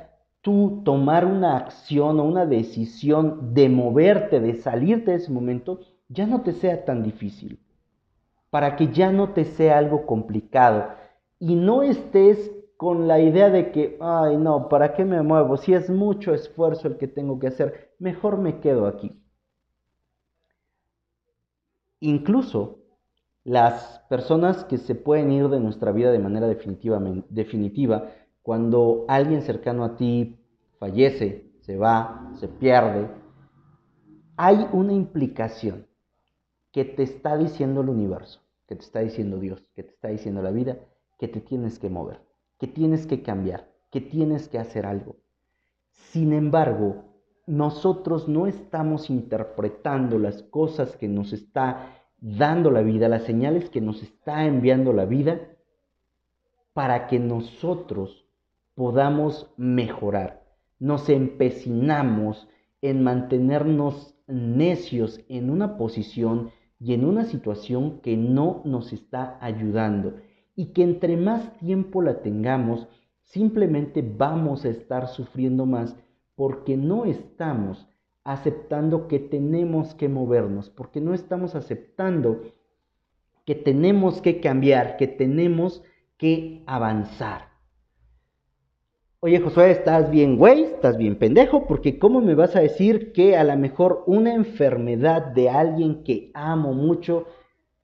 tú 0.42 0.82
tomar 0.85 1.25
una 1.26 1.56
acción 1.56 2.21
o 2.21 2.25
una 2.25 2.47
decisión 2.47 3.52
de 3.52 3.68
moverte, 3.68 4.38
de 4.38 4.54
salirte 4.54 5.11
de 5.11 5.16
ese 5.16 5.32
momento, 5.32 5.80
ya 6.09 6.25
no 6.26 6.42
te 6.42 6.52
sea 6.52 6.85
tan 6.85 7.02
difícil, 7.02 7.59
para 8.50 8.76
que 8.76 8.92
ya 8.92 9.11
no 9.11 9.30
te 9.30 9.44
sea 9.44 9.78
algo 9.78 10.06
complicado 10.06 10.90
y 11.40 11.56
no 11.56 11.82
estés 11.82 12.52
con 12.76 13.09
la 13.09 13.18
idea 13.18 13.50
de 13.50 13.73
que, 13.73 13.99
ay 14.00 14.37
no, 14.37 14.68
¿para 14.68 14.94
qué 14.94 15.04
me 15.04 15.21
muevo? 15.23 15.56
Si 15.56 15.75
es 15.75 15.90
mucho 15.90 16.32
esfuerzo 16.32 16.87
el 16.87 16.97
que 16.97 17.09
tengo 17.09 17.40
que 17.40 17.49
hacer, 17.49 17.90
mejor 17.99 18.38
me 18.38 18.61
quedo 18.61 18.87
aquí. 18.87 19.21
Incluso 21.99 22.81
las 23.44 24.00
personas 24.08 24.64
que 24.64 24.78
se 24.78 24.94
pueden 24.94 25.32
ir 25.32 25.49
de 25.49 25.61
nuestra 25.61 25.92
vida 25.92 26.12
de 26.12 26.18
manera 26.18 26.46
definitiva, 26.46 28.08
cuando 28.42 29.04
alguien 29.08 29.42
cercano 29.42 29.84
a 29.84 29.96
ti 29.96 30.38
fallece, 30.78 31.52
se 31.61 31.76
va, 31.76 32.30
se 32.34 32.49
pierde, 32.49 33.08
hay 34.37 34.66
una 34.72 34.92
implicación 34.92 35.87
que 36.72 36.84
te 36.84 37.02
está 37.02 37.37
diciendo 37.37 37.82
el 37.82 37.88
universo, 37.88 38.40
que 38.66 38.76
te 38.76 38.82
está 38.82 39.00
diciendo 39.00 39.38
Dios, 39.38 39.62
que 39.75 39.82
te 39.82 39.90
está 39.90 40.08
diciendo 40.08 40.42
la 40.42 40.50
vida, 40.50 40.78
que 41.18 41.28
te 41.28 41.40
tienes 41.40 41.78
que 41.78 41.90
mover, 41.90 42.20
que 42.58 42.66
tienes 42.66 43.06
que 43.06 43.22
cambiar, 43.22 43.70
que 43.90 44.00
tienes 44.00 44.49
que 44.49 44.58
hacer 44.58 44.87
algo. 44.87 45.16
Sin 45.92 46.32
embargo, 46.32 47.04
nosotros 47.46 48.28
no 48.28 48.46
estamos 48.46 49.11
interpretando 49.11 50.18
las 50.18 50.42
cosas 50.44 50.96
que 50.96 51.08
nos 51.08 51.32
está 51.32 52.01
dando 52.22 52.70
la 52.70 52.82
vida, 52.82 53.08
las 53.08 53.24
señales 53.24 53.68
que 53.68 53.80
nos 53.80 54.00
está 54.02 54.46
enviando 54.46 54.92
la 54.92 55.04
vida, 55.04 55.40
para 56.72 57.08
que 57.08 57.18
nosotros 57.18 58.24
podamos 58.74 59.52
mejorar. 59.56 60.44
Nos 60.78 61.08
empecinamos 61.10 62.48
en 62.80 63.02
mantenernos 63.02 64.14
necios 64.26 65.20
en 65.28 65.50
una 65.50 65.76
posición 65.76 66.52
y 66.78 66.94
en 66.94 67.04
una 67.04 67.24
situación 67.24 68.00
que 68.00 68.16
no 68.16 68.62
nos 68.64 68.92
está 68.92 69.36
ayudando 69.40 70.14
y 70.54 70.66
que 70.66 70.82
entre 70.82 71.16
más 71.16 71.56
tiempo 71.58 72.02
la 72.02 72.22
tengamos, 72.22 72.88
simplemente 73.24 74.02
vamos 74.02 74.64
a 74.64 74.68
estar 74.68 75.08
sufriendo 75.08 75.66
más 75.66 75.96
porque 76.34 76.76
no 76.76 77.04
estamos 77.04 77.86
aceptando 78.24 79.08
que 79.08 79.18
tenemos 79.18 79.94
que 79.94 80.08
movernos, 80.08 80.70
porque 80.70 81.00
no 81.00 81.14
estamos 81.14 81.54
aceptando 81.54 82.42
que 83.44 83.54
tenemos 83.54 84.20
que 84.20 84.40
cambiar, 84.40 84.96
que 84.96 85.08
tenemos 85.08 85.82
que 86.16 86.62
avanzar. 86.66 87.52
Oye, 89.24 89.40
Josué, 89.40 89.70
estás 89.70 90.10
bien, 90.10 90.36
güey, 90.36 90.64
estás 90.64 90.96
bien 90.96 91.16
pendejo, 91.16 91.66
porque 91.66 91.98
¿cómo 91.98 92.20
me 92.20 92.34
vas 92.34 92.56
a 92.56 92.60
decir 92.60 93.12
que 93.12 93.36
a 93.36 93.44
lo 93.44 93.56
mejor 93.56 94.02
una 94.06 94.34
enfermedad 94.34 95.26
de 95.26 95.48
alguien 95.48 96.02
que 96.02 96.32
amo 96.34 96.72
mucho 96.72 97.26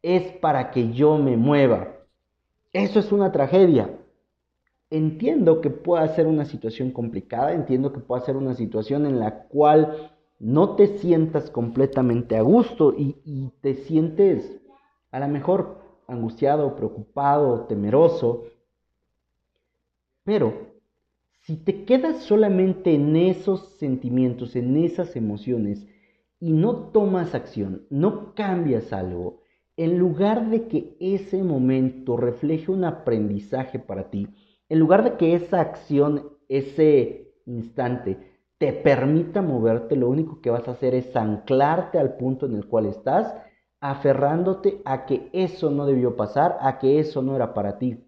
es 0.02 0.33
para 0.38 0.71
que 0.73 0.92
yo 0.92 1.16
me 1.16 1.37
mueva? 1.37 1.95
Eso 2.73 2.99
es 2.99 3.12
una 3.12 3.30
tragedia. 3.30 3.99
Entiendo 4.90 5.61
que 5.61 5.71
pueda 5.71 6.09
ser 6.09 6.26
una 6.26 6.45
situación 6.45 6.90
complicada, 6.90 7.52
entiendo 7.52 7.92
que 7.92 8.00
pueda 8.00 8.23
ser 8.23 8.37
una 8.37 8.54
situación 8.54 9.07
en 9.07 9.21
la 9.21 9.45
cual 9.45 10.18
no 10.38 10.76
te 10.76 10.99
sientas 10.99 11.50
completamente 11.50 12.37
a 12.37 12.42
gusto 12.42 12.95
y, 12.97 13.50
te 13.61 13.75
sientes 13.75 14.61
a 15.11 15.21
lo 15.21 15.28
mejor 15.28 15.78
angustiado, 16.07 16.76
preocupado, 16.76 17.66
temeroso, 17.66 18.45
pero 20.25 20.68
si 21.40 21.57
te 21.57 21.85
quedas 21.85 22.23
solamente 22.23 22.95
en 22.95 23.16
esos 23.16 23.76
sentimientos, 23.78 24.54
en 24.54 24.76
esas 24.76 25.16
emociones, 25.16 25.87
y 26.40 26.52
no 26.52 26.90
tomas 26.90 27.35
acción, 27.35 27.87
no 27.90 28.35
cambias 28.35 28.92
algo, 28.92 29.40
en 29.76 29.99
lugar 29.99 30.50
de 30.50 30.68
que 30.68 30.97
ese 31.00 31.42
momento 31.42 32.16
refleje 32.16 32.71
un 32.71 32.85
aprendizaje 32.85 33.78
para 33.78 34.11
ti, 34.11 34.28
en 34.68 34.78
lugar 34.78 35.04
de 35.04 35.16
que 35.16 35.35
esa 35.35 35.61
acción, 35.61 36.30
ese 36.49 37.33
instante, 37.47 38.38
te 38.59 38.73
permita 38.73 39.41
moverte, 39.41 39.97
lo 39.97 40.09
único 40.09 40.41
que 40.41 40.50
vas 40.50 40.67
a 40.69 40.73
hacer 40.73 40.95
es 40.95 41.15
anclarte 41.15 41.99
al 41.99 42.17
punto 42.17 42.47
en 42.47 42.55
el 42.55 42.67
cual 42.67 42.87
estás, 42.87 43.35
aferrándote 43.81 44.83
a 44.85 45.07
que 45.07 45.31
eso 45.33 45.71
no 45.71 45.87
debió 45.87 46.17
pasar, 46.17 46.59
a 46.61 46.79
que 46.79 46.99
eso 46.99 47.23
no 47.23 47.37
era 47.37 47.55
para 47.55 47.79
ti. 47.79 48.05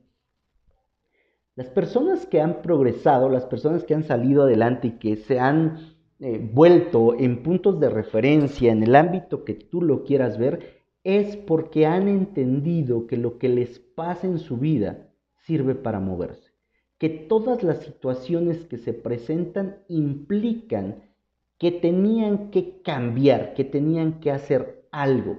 Las 1.55 1.69
personas 1.69 2.27
que 2.27 2.41
han 2.41 2.63
progresado, 2.63 3.29
las 3.29 3.45
personas 3.45 3.85
que 3.85 3.95
han 3.95 4.05
salido 4.05 4.43
adelante 4.43 4.89
y 4.89 4.99
que 4.99 5.17
se 5.17 5.39
han 5.39 5.95
eh, 6.19 6.39
vuelto 6.53 7.15
en 7.19 7.43
puntos 7.43 7.79
de 7.79 7.91
referencia 7.91 8.73
en 8.73 8.83
el 8.83 8.97
ámbito 8.97 9.45
que 9.45 9.55
tú 9.55 9.83
lo 9.83 10.05
quieras 10.05 10.39
ver, 10.39 10.81
es 11.05 11.37
porque 11.37 11.87
han 11.87 12.09
entendido 12.09 13.07
que 13.07 13.17
lo 13.17 13.39
que 13.39 13.49
les 13.49 13.79
pasa 13.79 14.27
en 14.27 14.39
su 14.39 14.59
vida 14.59 15.11
sirve 15.39 15.75
para 15.75 16.01
moverse, 16.01 16.50
que 17.01 17.09
todas 17.09 17.63
las 17.63 17.79
situaciones 17.79 18.67
que 18.67 18.77
se 18.77 18.93
presentan 18.93 19.79
implican 19.89 21.03
que 21.59 21.73
tenían 21.73 22.51
que 22.51 22.83
cambiar, 22.83 23.55
que 23.55 23.65
tenían 23.65 24.21
que 24.21 24.31
hacer 24.31 24.85
algo. 24.93 25.39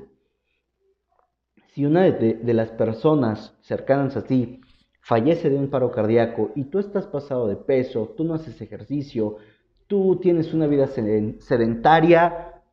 Si 1.67 1.85
una 1.85 2.01
de, 2.01 2.53
las 2.53 2.71
personas 2.71 3.55
cercanas 3.61 4.17
a 4.17 4.23
ti 4.23 4.59
fallece 5.01 5.51
de 5.51 5.57
un 5.57 5.69
paro 5.69 5.91
cardíaco 5.91 6.49
y 6.55 6.63
tú 6.63 6.79
estás 6.79 7.05
pasado 7.05 7.47
de 7.47 7.57
peso, 7.57 8.11
tú 8.17 8.23
no 8.23 8.33
haces 8.33 8.59
ejercicio, 8.59 9.37
tú 9.85 10.19
tienes 10.19 10.55
una 10.55 10.65
vida 10.65 10.87
sedentaria, 10.87 12.63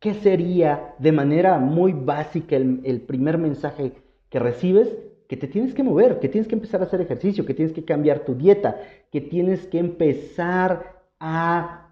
¿qué 0.00 0.12
sería 0.12 0.96
de 0.98 1.12
manera 1.12 1.58
muy 1.60 1.92
básica 1.92 2.56
el, 2.56 3.00
primer 3.02 3.38
mensaje 3.38 3.92
que 4.28 4.40
recibes? 4.40 4.88
Que 5.28 5.36
te 5.36 5.48
tienes 5.48 5.74
que 5.74 5.82
mover, 5.82 6.20
que 6.20 6.28
tienes 6.28 6.48
que 6.48 6.54
empezar 6.54 6.80
a 6.80 6.84
hacer 6.84 7.00
ejercicio, 7.00 7.46
que 7.46 7.54
tienes 7.54 7.74
que 7.74 7.84
cambiar 7.84 8.24
tu 8.24 8.34
dieta, 8.34 8.80
que 9.10 9.20
tienes 9.20 9.66
que 9.66 9.78
empezar 9.78 11.02
a 11.18 11.90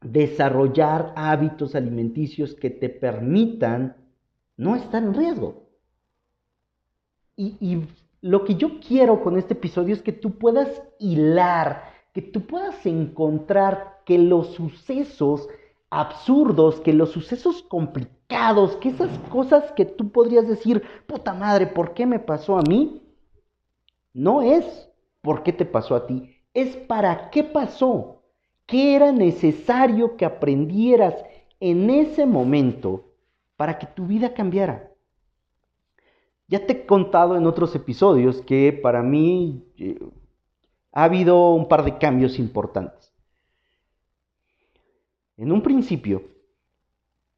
desarrollar 0.00 1.12
hábitos 1.16 1.74
alimenticios 1.74 2.54
que 2.54 2.70
te 2.70 2.88
permitan 2.88 3.96
no 4.56 4.76
estar 4.76 5.02
en 5.02 5.14
riesgo. 5.14 5.68
Y, 7.36 7.56
y, 7.60 7.86
lo 8.22 8.44
que 8.44 8.56
yo 8.56 8.80
quiero 8.80 9.22
con 9.22 9.38
este 9.38 9.54
episodio 9.54 9.94
es 9.94 10.02
que 10.02 10.12
tú 10.12 10.32
puedas 10.38 10.82
hilar, 10.98 11.84
que 12.12 12.20
tú 12.20 12.42
puedas 12.42 12.84
encontrar 12.84 14.02
que 14.04 14.18
los 14.18 14.48
sucesos 14.54 15.48
absurdos, 15.88 16.80
que 16.80 16.92
los 16.92 17.10
sucesos 17.12 17.62
complicados, 17.62 18.19
que 18.80 18.88
esas 18.88 19.18
cosas 19.28 19.72
que 19.72 19.84
tú 19.84 20.10
podrías 20.10 20.46
decir, 20.46 20.82
puta 21.06 21.34
madre, 21.34 21.66
¿por 21.66 21.94
qué 21.94 22.06
me 22.06 22.18
pasó 22.18 22.58
a 22.58 22.62
mí? 22.62 23.02
No 24.14 24.42
es 24.42 24.88
por 25.20 25.42
qué 25.42 25.52
te 25.52 25.64
pasó 25.64 25.94
a 25.94 26.06
ti, 26.06 26.36
es 26.54 26.76
para 26.76 27.30
qué 27.30 27.44
pasó, 27.44 28.22
qué 28.66 28.94
era 28.94 29.12
necesario 29.12 30.16
que 30.16 30.24
aprendieras, 30.24 31.14
en 31.60 31.90
ese 31.90 32.24
momento 32.24 33.04
para 33.56 33.78
que 33.78 33.86
tu 33.86 34.06
vida 34.06 34.32
cambiara. 34.32 34.90
Ya 36.48 36.66
te 36.66 36.72
he 36.72 36.86
contado 36.86 37.36
en 37.36 37.46
otros 37.46 37.74
episodios 37.74 38.40
que 38.42 38.72
para 38.72 39.02
mí 39.02 39.62
eh, 39.76 39.98
ha 40.92 41.04
habido 41.04 41.50
un 41.50 41.68
par 41.68 41.84
de 41.84 41.98
cambios 41.98 42.38
importantes. 42.38 43.12
En 45.36 45.52
un 45.52 45.62
principio, 45.62 46.22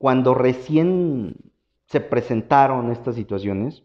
cuando 0.02 0.34
recién 0.34 1.36
se 1.86 2.00
presentaron 2.00 2.90
estas 2.90 3.14
situaciones 3.14 3.84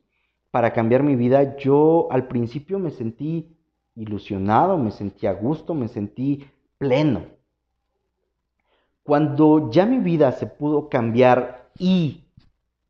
para 0.49 0.73
cambiar 0.73 1.03
mi 1.03 1.15
vida, 1.15 1.57
yo 1.57 2.07
al 2.09 2.27
principio 2.27 2.79
me 2.79 2.89
sentí 2.89 3.55
ilusionado, 3.93 4.79
me 4.79 4.89
sentí 4.89 5.27
a 5.27 5.33
gusto, 5.33 5.75
me 5.75 5.87
sentí 5.87 6.43
pleno. 6.79 7.21
Cuando 9.03 9.69
ya 9.69 9.85
mi 9.85 9.99
vida 9.99 10.31
se 10.31 10.47
pudo 10.47 10.89
cambiar 10.89 11.69
y 11.77 12.23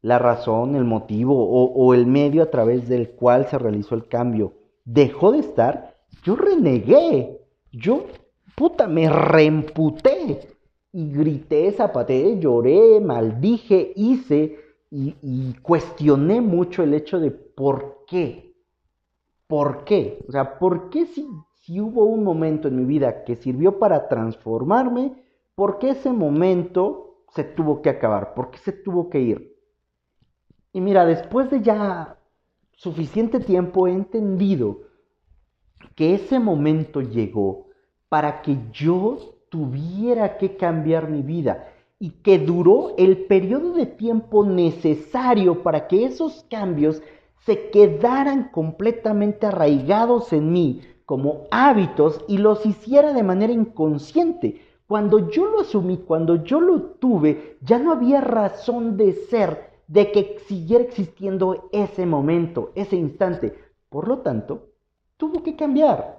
la 0.02 0.20
razón, 0.20 0.78
el 0.78 0.86
motivo 0.86 1.36
o, 1.38 1.94
el 1.94 2.08
medio 2.08 2.44
a 2.44 2.50
través 2.50 2.88
del 2.88 3.10
cual 3.10 3.46
se 3.50 3.60
realizó 3.60 3.96
el 3.96 4.08
cambio 4.08 4.54
dejó 4.86 5.34
de 5.34 5.40
estar, 5.40 5.98
yo 6.24 6.38
renegué, 6.38 7.42
yo, 7.74 8.06
puta, 8.56 8.88
me 8.88 9.10
reemputé 9.10 10.57
y 10.98 11.12
grité, 11.12 11.72
zapateé, 11.74 12.40
lloré, 12.40 13.00
maldije, 13.00 13.94
hice 13.96 14.58
y, 14.90 15.54
cuestioné 15.62 16.42
mucho 16.42 16.82
el 16.82 16.96
hecho 16.96 17.20
de 17.20 17.30
por 17.30 18.04
qué. 18.08 18.56
¿Por 19.46 19.84
qué? 19.84 20.26
O 20.28 20.32
sea, 20.32 20.58
¿por 20.58 20.90
qué 20.90 21.06
si, 21.06 21.30
si 21.62 21.80
hubo 21.80 22.06
un 22.06 22.24
momento 22.24 22.68
en 22.68 22.78
mi 22.78 22.84
vida 22.84 23.26
que 23.26 23.36
sirvió 23.36 23.78
para 23.78 24.08
transformarme, 24.08 25.14
por 25.54 25.78
qué 25.78 25.92
ese 25.92 26.12
momento 26.12 27.22
se 27.30 27.44
tuvo 27.44 27.84
que 27.84 27.92
acabar? 27.92 28.34
¿Por 28.34 28.50
qué 28.50 28.58
se 28.58 28.72
tuvo 28.72 29.12
que 29.12 29.20
ir? 29.20 29.56
Y 30.74 30.82
mira, 30.82 31.06
después 31.06 31.52
de 31.52 31.62
ya 31.62 32.18
suficiente 32.72 33.40
tiempo 33.40 33.88
he 33.88 33.92
entendido 33.92 34.80
que 35.94 36.16
ese 36.16 36.40
momento 36.40 37.02
llegó 37.02 37.68
para 38.10 38.42
que 38.42 38.58
yo 38.72 39.37
tuviera 39.50 40.38
que 40.38 40.58
cambiar 40.58 41.10
mi 41.10 41.22
vida 41.22 41.68
y 42.00 42.12
que 42.12 42.40
duró 42.40 42.94
el 42.98 43.26
periodo 43.26 43.74
de 43.74 43.86
tiempo 43.86 44.46
necesario 44.46 45.64
para 45.64 45.88
que 45.88 46.06
esos 46.06 46.46
cambios 46.50 47.02
se 47.46 47.70
quedaran 47.70 48.50
completamente 48.52 49.48
arraigados 49.48 50.34
en 50.34 50.52
mí 50.52 50.82
como 51.06 51.46
hábitos 51.52 52.24
y 52.28 52.38
los 52.38 52.66
hiciera 52.66 53.14
de 53.14 53.24
manera 53.24 53.54
inconsciente. 53.54 54.62
Cuando 54.88 55.30
yo 55.30 55.46
lo 55.46 55.62
asumí, 55.62 55.98
cuando 55.98 56.44
yo 56.44 56.60
lo 56.60 56.82
tuve, 56.82 57.58
ya 57.62 57.80
no 57.80 57.94
había 57.94 58.20
razón 58.20 58.98
de 58.98 59.14
ser 59.14 59.72
de 59.88 60.12
que 60.12 60.38
siguiera 60.48 60.84
existiendo 60.84 61.70
ese 61.72 62.06
momento, 62.06 62.72
ese 62.76 62.98
instante. 62.98 63.56
Por 63.90 64.08
lo 64.08 64.20
tanto, 64.20 64.68
tuvo 65.16 65.44
que 65.44 65.56
cambiar. 65.56 66.17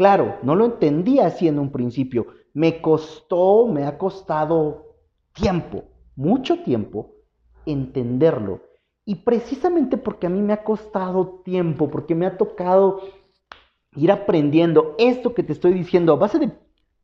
Claro, 0.00 0.38
no 0.42 0.54
lo 0.56 0.64
entendía 0.64 1.26
así 1.26 1.46
en 1.46 1.58
un 1.58 1.70
principio, 1.70 2.28
me 2.54 2.80
costó, 2.80 3.66
me 3.66 3.84
ha 3.84 3.98
costado 3.98 4.94
tiempo, 5.34 5.84
mucho 6.16 6.60
tiempo, 6.62 7.16
entenderlo. 7.66 8.62
Y 9.04 9.16
precisamente 9.16 9.98
porque 9.98 10.26
a 10.26 10.30
mí 10.30 10.40
me 10.40 10.54
ha 10.54 10.64
costado 10.64 11.42
tiempo, 11.44 11.90
porque 11.90 12.14
me 12.14 12.24
ha 12.24 12.38
tocado 12.38 13.02
ir 13.94 14.10
aprendiendo 14.10 14.94
esto 14.96 15.34
que 15.34 15.42
te 15.42 15.52
estoy 15.52 15.74
diciendo 15.74 16.14
a 16.14 16.16
base 16.16 16.38
de 16.38 16.50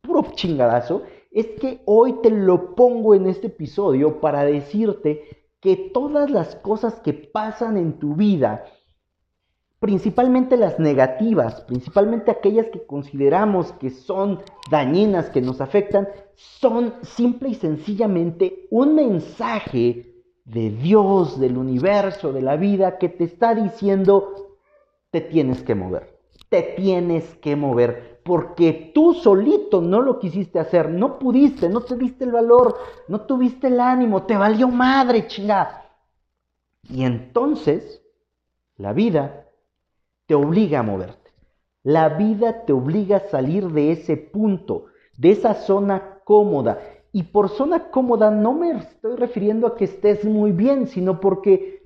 puro 0.01 0.23
chingadazo, 0.33 1.03
es 1.29 1.45
que 1.61 1.83
hoy 1.85 2.15
te 2.23 2.31
lo 2.31 2.73
pongo 2.73 3.13
en 3.13 3.27
este 3.27 3.45
episodio 3.45 4.19
para 4.19 4.43
decirte 4.43 5.45
que 5.59 5.91
todas 5.93 6.31
las 6.31 6.55
cosas 6.55 6.95
que 7.01 7.13
pasan 7.13 7.77
en 7.77 7.99
tu 7.99 8.15
vida, 8.15 8.65
principalmente 9.79 10.57
las 10.57 10.79
negativas, 10.79 11.61
principalmente 11.61 12.31
aquellas 12.31 12.67
que 12.67 12.85
consideramos 12.85 13.71
que 13.73 13.91
son 13.91 14.41
dañinas, 14.71 15.29
que 15.29 15.41
nos 15.41 15.61
afectan, 15.61 16.07
son 16.35 16.93
simple 17.03 17.49
y 17.49 17.55
sencillamente 17.55 18.67
un 18.71 18.95
mensaje 18.95 20.15
de 20.45 20.69
Dios, 20.71 21.39
del 21.39 21.57
universo, 21.57 22.33
de 22.33 22.41
la 22.41 22.55
vida, 22.55 22.97
que 22.97 23.09
te 23.09 23.25
está 23.25 23.53
diciendo, 23.53 24.57
te 25.11 25.21
tienes 25.21 25.61
que 25.61 25.75
mover, 25.75 26.17
te 26.49 26.63
tienes 26.63 27.35
que 27.35 27.55
mover, 27.55 28.21
porque 28.23 28.91
tú 28.95 29.13
solito 29.13 29.81
no 29.81 30.01
lo 30.01 30.19
quisiste 30.19 30.59
hacer, 30.59 30.89
no 30.89 31.19
pudiste, 31.19 31.69
no 31.69 31.81
te 31.81 31.95
diste 31.95 32.23
el 32.23 32.31
valor, 32.31 32.77
no 33.07 33.21
tuviste 33.21 33.67
el 33.67 33.79
ánimo, 33.79 34.23
te 34.23 34.35
valió 34.35 34.69
madre, 34.69 35.27
chingada. 35.27 35.91
Y 36.89 37.03
entonces, 37.03 38.01
la 38.77 38.93
vida 38.93 39.46
te 40.27 40.35
obliga 40.35 40.79
a 40.79 40.83
moverte. 40.83 41.31
La 41.83 42.09
vida 42.09 42.65
te 42.65 42.73
obliga 42.73 43.17
a 43.17 43.29
salir 43.29 43.67
de 43.69 43.91
ese 43.91 44.17
punto, 44.17 44.85
de 45.17 45.31
esa 45.31 45.53
zona 45.55 46.19
cómoda. 46.23 46.79
Y 47.11 47.23
por 47.23 47.49
zona 47.49 47.89
cómoda 47.89 48.29
no 48.29 48.53
me 48.53 48.71
estoy 48.71 49.15
refiriendo 49.15 49.65
a 49.65 49.75
que 49.75 49.85
estés 49.85 50.25
muy 50.25 50.51
bien, 50.51 50.87
sino 50.87 51.19
porque 51.19 51.77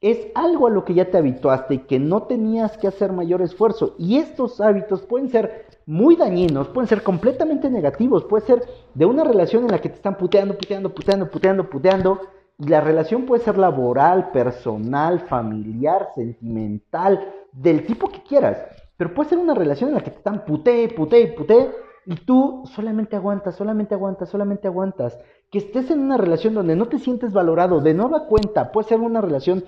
es 0.00 0.28
algo 0.34 0.66
a 0.66 0.70
lo 0.70 0.84
que 0.84 0.94
ya 0.94 1.10
te 1.10 1.18
habituaste 1.18 1.74
y 1.74 1.78
que 1.78 1.98
no 1.98 2.24
tenías 2.24 2.76
que 2.78 2.86
hacer 2.86 3.12
mayor 3.12 3.42
esfuerzo. 3.42 3.96
Y 3.98 4.18
estos 4.18 4.60
hábitos 4.60 5.02
pueden 5.02 5.30
ser 5.30 5.66
muy 5.86 6.14
dañinos, 6.14 6.68
pueden 6.68 6.88
ser 6.88 7.02
completamente 7.02 7.70
negativos, 7.70 8.24
puede 8.24 8.46
ser 8.46 8.62
de 8.94 9.06
una 9.06 9.24
relación 9.24 9.64
en 9.64 9.72
la 9.72 9.80
que 9.80 9.88
te 9.88 9.96
están 9.96 10.16
puteando, 10.16 10.56
puteando, 10.56 10.94
puteando, 10.94 11.30
puteando, 11.30 11.70
puteando. 11.70 12.20
La 12.58 12.80
relación 12.80 13.24
puede 13.24 13.44
ser 13.44 13.56
laboral, 13.56 14.32
personal, 14.32 15.20
familiar, 15.20 16.08
sentimental, 16.14 17.32
del 17.52 17.86
tipo 17.86 18.08
que 18.08 18.22
quieras. 18.22 18.58
Pero 18.96 19.14
puede 19.14 19.30
ser 19.30 19.38
una 19.38 19.54
relación 19.54 19.90
en 19.90 19.94
la 19.94 20.02
que 20.02 20.10
te 20.10 20.16
están 20.18 20.44
puté, 20.44 20.88
puté, 20.88 21.28
puté, 21.28 21.70
y 22.04 22.16
tú 22.16 22.64
solamente 22.74 23.14
aguantas, 23.14 23.54
solamente 23.54 23.94
aguantas, 23.94 24.28
solamente 24.28 24.66
aguantas. 24.66 25.16
Que 25.50 25.58
estés 25.58 25.90
en 25.92 26.00
una 26.00 26.16
relación 26.16 26.54
donde 26.54 26.74
no 26.74 26.86
te 26.88 26.98
sientes 26.98 27.32
valorado, 27.32 27.80
de 27.80 27.94
nueva 27.94 28.26
cuenta, 28.26 28.72
puede 28.72 28.88
ser 28.88 28.98
una 28.98 29.20
relación 29.20 29.64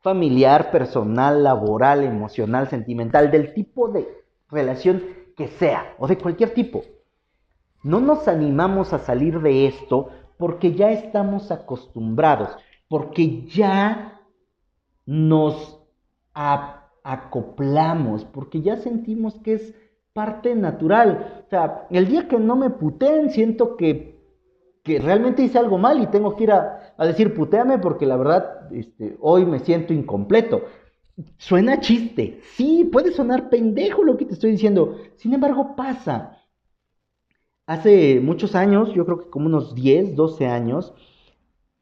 familiar, 0.00 0.70
personal, 0.70 1.42
laboral, 1.42 2.04
emocional, 2.04 2.68
sentimental, 2.68 3.30
del 3.30 3.52
tipo 3.52 3.88
de 3.88 4.08
relación 4.48 5.02
que 5.36 5.48
sea, 5.48 5.94
o 5.98 6.06
de 6.06 6.16
cualquier 6.16 6.54
tipo. 6.54 6.84
No 7.82 8.00
nos 8.00 8.28
animamos 8.28 8.94
a 8.94 8.98
salir 8.98 9.40
de 9.40 9.66
esto 9.66 10.08
porque 10.38 10.74
ya 10.74 10.90
estamos 10.90 11.50
acostumbrados, 11.50 12.50
porque 12.88 13.46
ya 13.46 14.20
nos 15.06 15.78
acoplamos, 17.02 18.24
porque 18.24 18.60
ya 18.60 18.76
sentimos 18.76 19.34
que 19.36 19.54
es 19.54 19.74
parte 20.12 20.54
natural. 20.54 21.42
O 21.46 21.50
sea, 21.50 21.86
el 21.90 22.08
día 22.08 22.26
que 22.26 22.38
no 22.38 22.56
me 22.56 22.70
puteen, 22.70 23.30
siento 23.30 23.76
que, 23.76 24.18
que 24.82 24.98
realmente 24.98 25.42
hice 25.42 25.58
algo 25.58 25.78
mal 25.78 26.02
y 26.02 26.06
tengo 26.06 26.36
que 26.36 26.44
ir 26.44 26.52
a, 26.52 26.94
decir 26.98 27.34
puteame 27.34 27.78
porque 27.78 28.06
la 28.06 28.16
verdad 28.16 28.72
este, 28.72 29.16
hoy 29.20 29.44
me 29.44 29.60
siento 29.60 29.92
incompleto. 29.92 30.62
Suena 31.38 31.80
chiste, 31.80 32.40
sí, 32.56 32.84
puede 32.84 33.12
sonar 33.12 33.48
pendejo 33.48 34.04
lo 34.04 34.16
que 34.16 34.26
te 34.26 34.34
estoy 34.34 34.52
diciendo, 34.52 34.96
sin 35.16 35.32
embargo 35.32 35.74
pasa. 35.76 36.38
Hace 37.66 38.20
muchos 38.20 38.54
años, 38.54 38.94
yo 38.94 39.04
creo 39.04 39.18
que 39.18 39.30
como 39.30 39.46
unos 39.46 39.74
10, 39.74 40.14
12 40.14 40.46
años, 40.46 40.94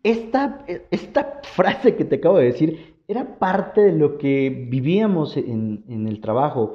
esta, 0.02 0.64
esta 0.90 1.40
frase 1.42 1.96
que 1.96 2.04
te 2.04 2.16
acabo 2.16 2.38
de 2.38 2.46
decir 2.46 2.94
era 3.06 3.38
parte 3.38 3.82
de 3.82 3.92
lo 3.92 4.18
que 4.18 4.66
vivíamos 4.70 5.36
en, 5.36 5.84
el 5.88 6.20
trabajo. 6.20 6.74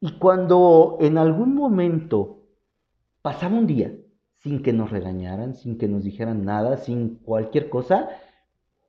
Y 0.00 0.12
cuando 0.12 0.98
en 1.00 1.18
algún 1.18 1.54
momento 1.54 2.44
pasaba 3.22 3.58
un 3.58 3.66
día 3.66 3.92
sin 4.38 4.62
que 4.62 4.72
nos 4.72 4.90
regañaran, 4.90 5.54
sin 5.54 5.76
que 5.78 5.88
nos 5.88 6.04
dijeran 6.04 6.44
nada, 6.44 6.76
sin 6.78 7.16
cualquier 7.16 7.68
cosa, 7.68 8.08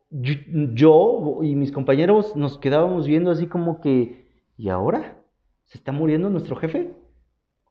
yo, 0.09 1.39
y 1.41 1.55
mis 1.55 1.71
compañeros 1.71 2.35
nos 2.35 2.57
quedábamos 2.57 3.07
viendo 3.07 3.31
así 3.31 3.47
como 3.47 3.81
que, 3.81 4.29
¿y 4.55 4.69
ahora? 4.69 5.21
¿Se 5.65 5.77
está 5.77 5.91
muriendo 5.91 6.29
nuestro 6.29 6.55
jefe? 6.55 6.93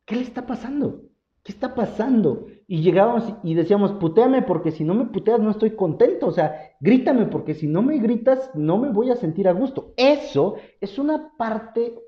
¿Qué 0.04 0.16
le 0.16 0.22
está 0.22 0.46
pasando? 0.46 1.00
¿Qué 1.46 1.52
está 1.52 1.76
pasando? 1.76 2.48
Y 2.66 2.82
llegábamos 2.82 3.34
y 3.44 3.54
decíamos, 3.54 3.92
puteame 3.92 4.42
porque 4.42 4.72
si 4.72 4.82
no 4.82 4.94
me 4.94 5.04
puteas 5.04 5.38
no 5.38 5.52
estoy 5.52 5.76
contento, 5.76 6.26
o 6.26 6.32
sea, 6.32 6.72
grítame 6.80 7.26
porque 7.26 7.54
si 7.54 7.68
no 7.68 7.82
me 7.82 7.98
gritas 7.98 8.50
no 8.54 8.78
me 8.78 8.90
voy 8.90 9.12
a 9.12 9.16
sentir 9.16 9.46
a 9.46 9.52
gusto. 9.52 9.94
Eso 9.96 10.56
es 10.80 10.98
una 10.98 11.36
parte 11.38 12.00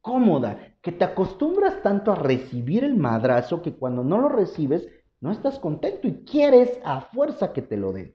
cómoda, 0.00 0.58
que 0.80 0.92
te 0.92 1.04
acostumbras 1.04 1.82
tanto 1.82 2.10
a 2.10 2.14
recibir 2.14 2.84
el 2.84 2.96
madrazo 2.96 3.60
que 3.60 3.74
cuando 3.74 4.02
no 4.02 4.18
lo 4.18 4.30
recibes 4.30 4.88
no 5.20 5.30
estás 5.30 5.58
contento 5.58 6.08
y 6.08 6.24
quieres 6.24 6.80
a 6.82 7.02
fuerza 7.02 7.52
que 7.52 7.60
te 7.60 7.76
lo 7.76 7.92
den. 7.92 8.14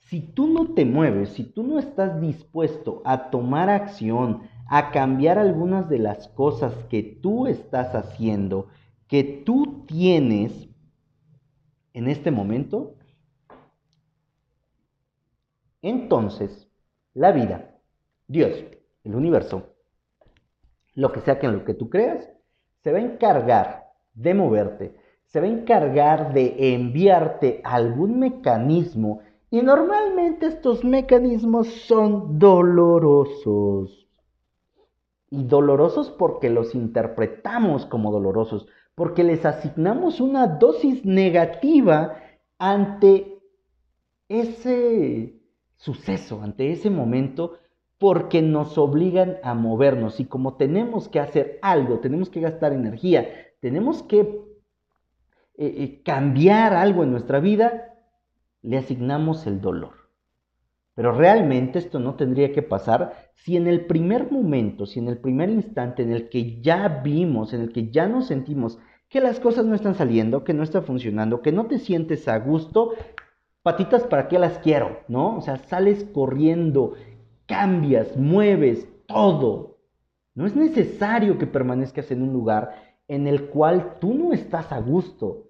Si 0.00 0.20
tú 0.20 0.48
no 0.48 0.74
te 0.74 0.84
mueves, 0.84 1.28
si 1.30 1.44
tú 1.44 1.62
no 1.62 1.78
estás 1.78 2.20
dispuesto 2.20 3.00
a 3.04 3.30
tomar 3.30 3.70
acción, 3.70 4.42
a 4.66 4.90
cambiar 4.90 5.38
algunas 5.38 5.88
de 5.88 6.00
las 6.00 6.26
cosas 6.28 6.74
que 6.90 7.02
tú 7.22 7.46
estás 7.46 7.94
haciendo, 7.94 8.68
que 9.14 9.22
tú 9.46 9.84
tienes 9.86 10.68
en 11.92 12.08
este 12.08 12.32
momento, 12.32 12.96
entonces 15.82 16.68
la 17.12 17.30
vida, 17.30 17.78
Dios, 18.26 18.64
el 19.04 19.14
universo, 19.14 19.68
lo 20.96 21.12
que 21.12 21.20
sea 21.20 21.38
que 21.38 21.46
en 21.46 21.58
lo 21.58 21.64
que 21.64 21.74
tú 21.74 21.88
creas, 21.90 22.28
se 22.82 22.90
va 22.90 22.98
a 22.98 23.02
encargar 23.02 23.92
de 24.14 24.34
moverte, 24.34 24.96
se 25.26 25.38
va 25.38 25.46
a 25.46 25.50
encargar 25.50 26.34
de 26.34 26.74
enviarte 26.74 27.60
algún 27.62 28.18
mecanismo 28.18 29.20
y 29.48 29.62
normalmente 29.62 30.46
estos 30.46 30.82
mecanismos 30.82 31.68
son 31.68 32.40
dolorosos. 32.40 34.08
Y 35.30 35.44
dolorosos 35.44 36.10
porque 36.10 36.50
los 36.50 36.74
interpretamos 36.74 37.86
como 37.86 38.10
dolorosos, 38.10 38.66
porque 38.94 39.24
les 39.24 39.44
asignamos 39.44 40.20
una 40.20 40.46
dosis 40.46 41.04
negativa 41.04 42.16
ante 42.58 43.38
ese 44.28 45.40
suceso, 45.76 46.42
ante 46.42 46.72
ese 46.72 46.90
momento, 46.90 47.58
porque 47.98 48.42
nos 48.42 48.78
obligan 48.78 49.38
a 49.42 49.54
movernos. 49.54 50.20
Y 50.20 50.26
como 50.26 50.56
tenemos 50.56 51.08
que 51.08 51.20
hacer 51.20 51.58
algo, 51.62 52.00
tenemos 52.00 52.30
que 52.30 52.40
gastar 52.40 52.72
energía, 52.72 53.28
tenemos 53.60 54.02
que 54.02 54.20
eh, 54.20 54.36
eh, 55.56 56.02
cambiar 56.04 56.74
algo 56.74 57.02
en 57.02 57.10
nuestra 57.10 57.40
vida, 57.40 57.94
le 58.62 58.78
asignamos 58.78 59.46
el 59.46 59.60
dolor. 59.60 60.03
Pero 60.94 61.12
realmente 61.12 61.78
esto 61.78 61.98
no 61.98 62.14
tendría 62.14 62.52
que 62.52 62.62
pasar 62.62 63.30
si 63.34 63.56
en 63.56 63.66
el 63.66 63.86
primer 63.86 64.30
momento, 64.30 64.86
si 64.86 65.00
en 65.00 65.08
el 65.08 65.18
primer 65.18 65.50
instante 65.50 66.02
en 66.02 66.12
el 66.12 66.28
que 66.28 66.60
ya 66.60 66.88
vimos, 67.02 67.52
en 67.52 67.62
el 67.62 67.72
que 67.72 67.90
ya 67.90 68.06
nos 68.06 68.28
sentimos 68.28 68.78
que 69.08 69.20
las 69.20 69.40
cosas 69.40 69.64
no 69.64 69.74
están 69.74 69.94
saliendo, 69.94 70.44
que 70.44 70.54
no 70.54 70.62
está 70.62 70.82
funcionando, 70.82 71.42
que 71.42 71.52
no 71.52 71.66
te 71.66 71.78
sientes 71.78 72.26
a 72.28 72.38
gusto, 72.38 72.94
patitas 73.62 74.04
para 74.04 74.28
qué 74.28 74.38
las 74.38 74.58
quiero, 74.58 75.00
¿no? 75.08 75.36
O 75.36 75.40
sea, 75.40 75.56
sales 75.56 76.04
corriendo, 76.12 76.94
cambias, 77.46 78.16
mueves, 78.16 78.88
todo. 79.06 79.78
No 80.34 80.46
es 80.46 80.56
necesario 80.56 81.38
que 81.38 81.46
permanezcas 81.46 82.10
en 82.10 82.22
un 82.22 82.32
lugar 82.32 82.98
en 83.08 83.26
el 83.26 83.48
cual 83.50 83.98
tú 84.00 84.14
no 84.14 84.32
estás 84.32 84.72
a 84.72 84.80
gusto. 84.80 85.43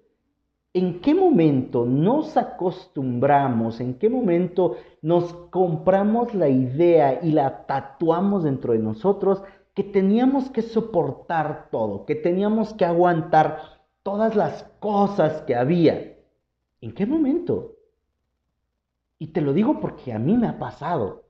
¿En 0.75 0.99
qué 0.99 1.15
momento 1.15 1.85
nos 1.85 2.35
acostumbramos? 2.35 3.79
¿En 3.79 3.93
qué 3.93 4.09
momento 4.09 4.75
nos 5.01 5.33
compramos 5.49 6.35
la 6.35 6.49
idea 6.49 7.23
y 7.23 7.31
la 7.31 7.65
tatuamos 7.65 8.43
dentro 8.43 8.73
de 8.73 8.79
nosotros 8.79 9.41
que 9.73 9.85
teníamos 9.85 10.49
que 10.49 10.61
soportar 10.61 11.69
todo, 11.71 12.05
que 12.05 12.15
teníamos 12.15 12.73
que 12.73 12.83
aguantar 12.83 13.61
todas 14.03 14.35
las 14.35 14.63
cosas 14.81 15.43
que 15.43 15.55
había? 15.55 16.17
¿En 16.81 16.93
qué 16.93 17.05
momento? 17.05 17.77
Y 19.17 19.27
te 19.27 19.39
lo 19.39 19.53
digo 19.53 19.79
porque 19.79 20.11
a 20.11 20.19
mí 20.19 20.35
me 20.35 20.49
ha 20.49 20.59
pasado. 20.59 21.23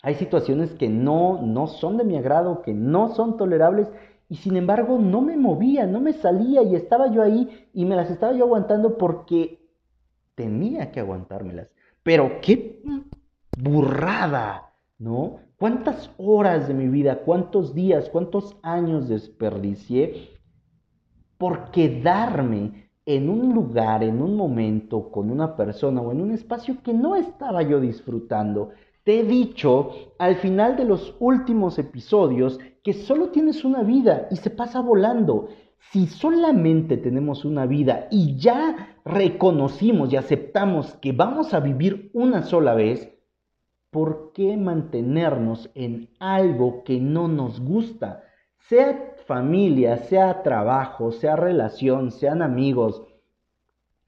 Hay 0.00 0.14
situaciones 0.14 0.70
que 0.74 0.88
no, 0.88 1.42
no 1.42 1.66
son 1.66 1.96
de 1.96 2.04
mi 2.04 2.16
agrado, 2.16 2.62
que 2.62 2.72
no 2.72 3.16
son 3.16 3.36
tolerables 3.36 3.88
y 4.32 4.36
sin 4.36 4.56
embargo 4.56 4.98
no 4.98 5.20
me 5.20 5.36
movía, 5.36 5.86
no 5.86 6.00
me 6.00 6.14
salía 6.14 6.62
y 6.62 6.74
estaba 6.74 7.08
yo 7.08 7.22
ahí 7.22 7.68
y 7.74 7.84
me 7.84 7.96
las 7.96 8.10
estaba 8.10 8.32
yo 8.32 8.44
aguantando 8.44 8.96
porque 8.96 9.68
tenía 10.34 10.90
que 10.90 11.00
aguantármelas. 11.00 11.68
Pero 12.02 12.40
qué 12.40 12.82
burrada, 13.58 14.72
¿no? 14.98 15.40
¿Cuántas 15.58 16.10
horas 16.16 16.66
de 16.66 16.72
mi 16.72 16.88
vida, 16.88 17.18
cuántos 17.26 17.74
días, 17.74 18.08
cuántos 18.08 18.56
años 18.62 19.06
desperdicié 19.06 20.30
por 21.36 21.70
quedarme 21.70 22.88
en 23.04 23.28
un 23.28 23.52
lugar, 23.52 24.02
en 24.02 24.22
un 24.22 24.34
momento, 24.34 25.10
con 25.10 25.30
una 25.30 25.56
persona 25.56 26.00
o 26.00 26.10
en 26.10 26.22
un 26.22 26.30
espacio 26.30 26.78
que 26.82 26.94
no 26.94 27.16
estaba 27.16 27.60
yo 27.64 27.82
disfrutando? 27.82 28.70
Te 29.04 29.20
he 29.20 29.24
dicho 29.24 29.90
al 30.18 30.36
final 30.36 30.76
de 30.76 30.86
los 30.86 31.16
últimos 31.20 31.78
episodios 31.78 32.58
que 32.82 32.92
solo 32.92 33.30
tienes 33.30 33.64
una 33.64 33.82
vida 33.82 34.26
y 34.30 34.36
se 34.36 34.50
pasa 34.50 34.80
volando. 34.80 35.48
Si 35.90 36.06
solamente 36.06 36.96
tenemos 36.96 37.44
una 37.44 37.66
vida 37.66 38.08
y 38.10 38.36
ya 38.36 38.96
reconocimos 39.04 40.12
y 40.12 40.16
aceptamos 40.16 40.94
que 40.94 41.12
vamos 41.12 41.54
a 41.54 41.60
vivir 41.60 42.10
una 42.14 42.42
sola 42.42 42.74
vez, 42.74 43.12
¿por 43.90 44.32
qué 44.32 44.56
mantenernos 44.56 45.70
en 45.74 46.08
algo 46.18 46.82
que 46.84 47.00
no 47.00 47.28
nos 47.28 47.60
gusta? 47.60 48.22
Sea 48.68 49.14
familia, 49.26 49.98
sea 49.98 50.42
trabajo, 50.42 51.12
sea 51.12 51.36
relación, 51.36 52.10
sean 52.10 52.42
amigos, 52.42 53.02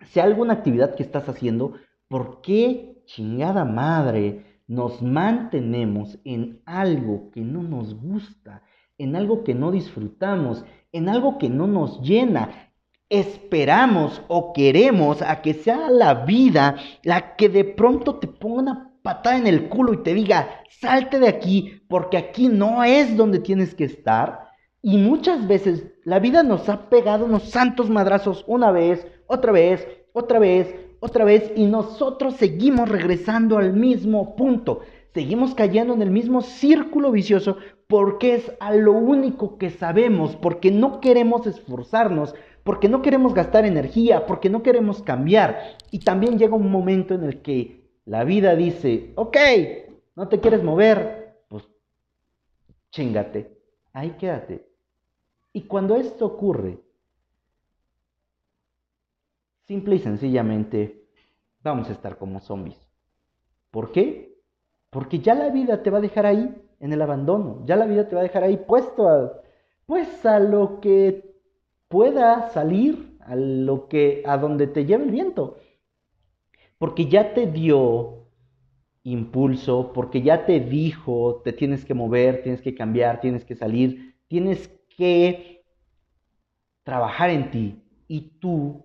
sea 0.07 0.25
alguna 0.25 0.55
actividad 0.55 0.95
que 0.95 1.03
estás 1.03 1.29
haciendo, 1.29 1.75
¿por 2.09 2.41
qué 2.41 3.03
chingada 3.05 3.65
madre? 3.65 4.54
Nos 4.67 5.03
mantenemos 5.03 6.19
en 6.25 6.63
algo 6.65 7.31
que 7.31 7.41
no 7.41 7.63
nos 7.63 7.95
gusta, 7.95 8.63
en 8.99 9.17
algo 9.17 9.45
que 9.45 9.55
no 9.55 9.71
disfrutamos, 9.71 10.65
en 10.93 11.09
algo 11.09 11.39
que 11.39 11.49
no 11.49 11.67
nos 11.67 12.01
llena, 12.01 12.71
esperamos 13.09 14.23
o 14.29 14.53
queremos 14.53 15.23
a 15.23 15.43
que 15.43 15.55
sea 15.55 15.91
la 15.91 16.25
vida 16.25 16.77
la 17.03 17.37
que 17.37 17.49
de 17.49 17.65
pronto 17.65 18.17
te 18.17 18.27
ponga 18.27 18.63
una 18.63 18.91
patada 19.03 19.37
en 19.37 19.47
el 19.47 19.69
culo 19.69 19.93
y 19.93 20.03
te 20.03 20.15
diga, 20.15 20.49
salte 20.81 21.19
de 21.19 21.29
aquí 21.29 21.83
porque 21.89 22.17
aquí 22.17 22.49
no 22.49 22.83
es 22.83 23.17
donde 23.17 23.39
tienes 23.39 23.75
que 23.75 23.85
estar. 23.85 24.49
Y 24.81 24.97
muchas 24.97 25.47
veces 25.47 25.87
la 26.05 26.19
vida 26.19 26.43
nos 26.43 26.69
ha 26.69 26.89
pegado 26.89 27.27
unos 27.27 27.51
santos 27.51 27.91
madrazos 27.91 28.45
una 28.47 28.71
vez, 28.71 29.07
otra 29.27 29.53
vez, 29.53 29.87
otra 30.13 30.39
vez, 30.39 30.75
otra 31.05 31.25
vez 31.25 31.53
y 31.55 31.67
nosotros 31.67 32.37
seguimos 32.37 32.89
regresando 32.89 33.59
al 33.59 33.75
mismo 33.75 34.35
punto. 34.37 34.81
Seguimos 35.13 35.55
cayendo 35.55 35.93
en 35.93 36.01
el 36.01 36.11
mismo 36.11 36.41
círculo 36.41 37.13
vicioso 37.13 37.59
porque 37.87 38.35
es 38.37 38.53
a 38.59 38.75
lo 38.75 38.93
único 38.93 39.59
que 39.59 39.71
sabemos, 39.71 40.35
porque 40.37 40.71
no 40.71 41.01
queremos 41.01 41.47
esforzarnos, 41.47 42.35
porque 42.65 42.89
no 42.89 43.03
queremos 43.03 43.35
gastar 43.35 43.67
energía, 43.67 44.27
porque 44.27 44.49
no 44.49 44.63
queremos 44.63 45.03
cambiar. 45.03 45.77
Y 45.91 46.01
también 46.01 46.39
llega 46.39 46.57
un 46.57 46.73
momento 46.73 47.15
en 47.15 47.25
el 47.25 47.43
que 47.43 47.85
la 48.07 48.25
vida 48.25 48.57
dice, 48.57 49.13
ok, 49.17 49.37
no 50.17 50.29
te 50.29 50.41
quieres 50.41 50.63
mover, 50.63 51.37
pues 51.49 51.69
chingate, 52.91 53.59
ahí 53.93 54.17
quédate. 54.19 54.67
Y 55.53 55.63
cuando 55.63 55.97
esto 55.97 56.25
ocurre, 56.25 56.79
Simple 59.67 59.97
y 59.97 59.99
sencillamente 59.99 61.07
vamos 61.63 61.89
a 61.89 61.93
estar 61.93 62.19
como 62.19 62.41
zombies. 62.41 62.79
¿Por 63.71 63.93
qué? 63.93 64.39
Porque 64.91 65.19
ya 65.19 65.35
la 65.35 65.51
vida 65.51 65.83
te 65.83 65.91
va 65.91 65.99
a 65.99 66.03
dejar 66.03 66.27
ahí, 66.27 66.55
en 66.81 66.93
el 66.93 67.01
abandono. 67.01 67.63
Ya 67.65 67.77
la 67.77 67.87
vida 67.87 68.09
te 68.09 68.15
va 68.15 68.21
a 68.21 68.25
dejar 68.25 68.45
ahí 68.45 68.59
puesto 68.59 69.09
a, 69.09 69.41
pues 69.87 70.25
a 70.27 70.39
lo 70.39 70.81
que 70.81 71.35
pueda 71.89 72.51
salir, 72.51 73.17
a 73.21 73.37
lo 73.37 73.89
que, 73.89 74.23
a 74.27 74.37
donde 74.37 74.67
te 74.67 74.85
lleve 74.85 75.05
el 75.05 75.11
viento. 75.11 75.57
Porque 76.79 77.07
ya 77.07 77.33
te 77.33 77.47
dio 77.47 78.29
impulso, 79.03 79.93
porque 79.95 80.21
ya 80.21 80.45
te 80.45 80.61
dijo, 80.61 81.41
te 81.43 81.55
tienes 81.55 81.85
que 81.85 81.95
mover, 81.95 82.43
tienes 82.43 82.61
que 82.61 82.75
cambiar, 82.75 83.21
tienes 83.21 83.45
que 83.45 83.55
salir, 83.55 84.17
tienes 84.29 84.69
que 84.97 85.65
trabajar 86.83 87.31
en 87.31 87.51
ti. 87.51 87.83
Y 88.09 88.39
tú 88.41 88.84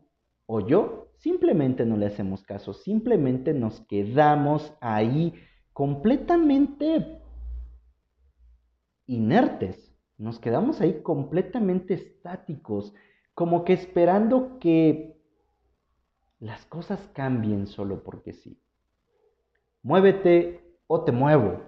o 0.52 0.62
yo 0.62 1.12
simplemente 1.18 1.86
no 1.86 1.96
le 1.96 2.08
hacemos 2.08 2.42
caso, 2.42 2.74
simplemente 2.74 3.54
nos 3.54 3.82
quedamos 3.82 4.74
ahí 4.82 5.36
completamente 5.74 7.22
inertes, 9.06 9.96
nos 10.18 10.40
quedamos 10.40 10.82
ahí 10.82 11.04
completamente 11.04 11.94
estáticos, 11.94 12.96
como 13.36 13.64
que 13.64 13.74
esperando 13.74 14.58
que 14.58 15.22
las 16.40 16.66
cosas 16.66 17.08
cambien 17.14 17.68
solo 17.68 18.04
porque 18.04 18.34
sí. 18.34 18.60
Muévete 19.84 20.80
o 20.88 21.04
te 21.04 21.12
muevo. 21.12 21.62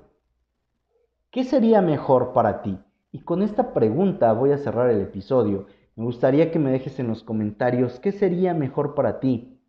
¿Qué 1.29 1.43
sería 1.43 1.83
mejor 1.83 2.33
para 2.33 2.63
ti? 2.63 2.79
Y 3.11 3.19
con 3.19 3.43
esta 3.43 3.75
pregunta 3.75 4.33
voy 4.33 4.53
a 4.53 4.57
cerrar 4.57 4.89
el 4.89 5.01
episodio 5.01 5.67
me 5.95 6.05
gustaría 6.05 6.51
que 6.51 6.59
me 6.59 6.71
dejes 6.71 6.99
en 6.99 7.07
los 7.07 7.23
comentarios 7.23 7.99
qué 7.99 8.11
sería 8.11 8.53
mejor 8.53 8.95
para 8.95 9.19
ti, 9.19 9.59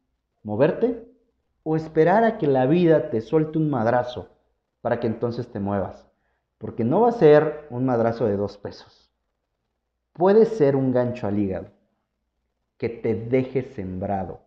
moverte 0.43 1.05
o 1.65 1.77
esperar 1.77 2.25
a 2.25 2.39
que 2.39 2.47
la 2.47 2.67
vida 2.67 3.11
te 3.11 3.21
suelte 3.21 3.59
un 3.59 3.71
madrazo 3.71 4.29
para 4.81 5.01
que 5.01 5.07
entonces 5.07 5.49
te 5.51 5.61
muevas. 5.61 6.09
Porque 6.59 6.85
no 6.85 7.01
va 7.01 7.09
a 7.09 7.13
ser 7.13 7.67
un 7.71 7.85
madrazo 7.85 8.27
de 8.27 8.37
dos 8.37 8.57
pesos. 8.57 9.11
Puede 10.13 10.45
ser 10.45 10.77
un 10.77 10.93
gancho 10.93 11.27
al 11.27 11.39
hígado 11.39 11.71
que 12.77 12.89
te 12.89 13.15
deje 13.15 13.63
sembrado, 13.63 14.41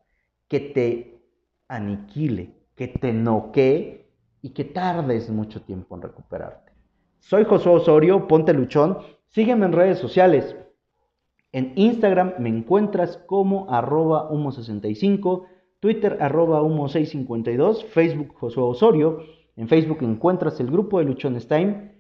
que 0.48 0.60
te 0.60 1.22
aniquile, 1.68 2.54
que 2.76 2.88
te 2.88 3.14
noquee 3.14 4.12
y 4.42 4.50
que 4.50 4.66
tardes 4.66 5.30
mucho 5.30 5.62
tiempo 5.62 5.96
en 5.96 6.02
recuperarte. 6.02 6.74
Soy 7.20 7.46
Josué 7.46 7.74
Osorio, 7.74 8.28
ponte 8.28 8.54
luchón, 8.54 9.00
sígueme 9.30 9.66
en 9.66 9.72
redes 9.72 10.00
sociales 10.00 10.56
En 11.56 11.72
Instagram 11.78 12.34
me 12.38 12.50
encuentras 12.50 13.16
como 13.28 13.72
arroba 13.74 14.30
humo65, 14.30 15.46
Twitter 15.80 16.18
arroba 16.20 16.62
humo652, 16.62 17.86
Facebook 17.86 18.36
Josué 18.36 18.64
Osorio. 18.64 19.20
En 19.56 19.70
Facebook 19.70 20.00
encuentras 20.02 20.60
el 20.60 20.70
grupo 20.70 21.00
de 21.00 21.06
Luchones 21.06 21.48
Time, 21.48 21.96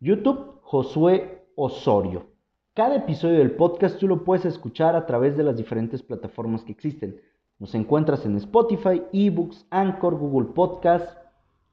YouTube 0.00 0.58
Josué 0.62 1.44
Osorio. 1.54 2.30
Cada 2.74 2.96
episodio 2.96 3.38
del 3.38 3.52
podcast 3.52 3.96
tú 3.96 4.08
lo 4.08 4.24
puedes 4.24 4.44
escuchar 4.44 4.96
a 4.96 5.06
través 5.06 5.36
de 5.36 5.44
las 5.44 5.56
diferentes 5.56 6.02
plataformas 6.02 6.64
que 6.64 6.72
existen. 6.72 7.20
Nos 7.60 7.76
encuentras 7.76 8.26
en 8.26 8.34
Spotify, 8.38 9.02
eBooks, 9.12 9.68
Anchor, 9.70 10.16
Google 10.18 10.52
Podcast, 10.52 11.16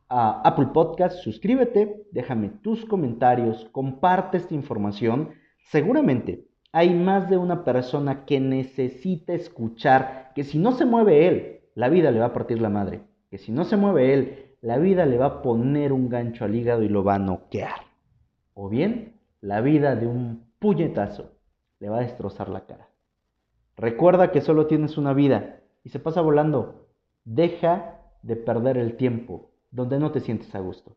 Apple 0.07 0.67
Podcast. 0.67 1.17
Suscríbete, 1.23 2.05
déjame 2.11 2.49
tus 2.61 2.85
comentarios, 2.85 3.67
comparte 3.71 4.37
esta 4.37 4.53
información. 4.53 5.31
Seguramente 5.71 6.46
hay 6.77 6.93
más 6.93 7.27
de 7.27 7.37
una 7.37 7.63
persona 7.63 8.23
que 8.25 8.39
necesita 8.39 9.33
escuchar 9.33 10.31
que 10.35 10.43
si 10.43 10.59
no 10.59 10.73
se 10.73 10.85
mueve 10.85 11.27
él, 11.27 11.61
la 11.73 11.89
vida 11.89 12.11
le 12.11 12.19
va 12.19 12.27
a 12.27 12.33
partir 12.33 12.61
la 12.61 12.69
madre. 12.69 13.01
Que 13.31 13.39
si 13.39 13.51
no 13.51 13.63
se 13.63 13.77
mueve 13.77 14.13
él, 14.13 14.55
la 14.61 14.77
vida 14.77 15.07
le 15.07 15.17
va 15.17 15.25
a 15.25 15.41
poner 15.41 15.91
un 15.91 16.07
gancho 16.07 16.45
al 16.45 16.53
hígado 16.53 16.83
y 16.83 16.87
lo 16.87 17.03
va 17.03 17.15
a 17.15 17.19
noquear. 17.19 17.79
O 18.53 18.69
bien, 18.69 19.19
la 19.41 19.59
vida 19.61 19.95
de 19.95 20.05
un 20.05 20.51
puñetazo 20.59 21.31
le 21.79 21.89
va 21.89 21.97
a 21.97 22.01
destrozar 22.01 22.47
la 22.49 22.67
cara. 22.67 22.89
Recuerda 23.75 24.31
que 24.31 24.41
solo 24.41 24.67
tienes 24.67 24.99
una 24.99 25.13
vida 25.13 25.61
y 25.83 25.89
se 25.89 25.97
pasa 25.97 26.21
volando. 26.21 26.85
Deja 27.25 28.01
de 28.21 28.35
perder 28.35 28.77
el 28.77 28.97
tiempo 28.97 29.49
donde 29.71 29.97
no 29.97 30.11
te 30.11 30.19
sientes 30.19 30.53
a 30.53 30.59
gusto. 30.59 30.95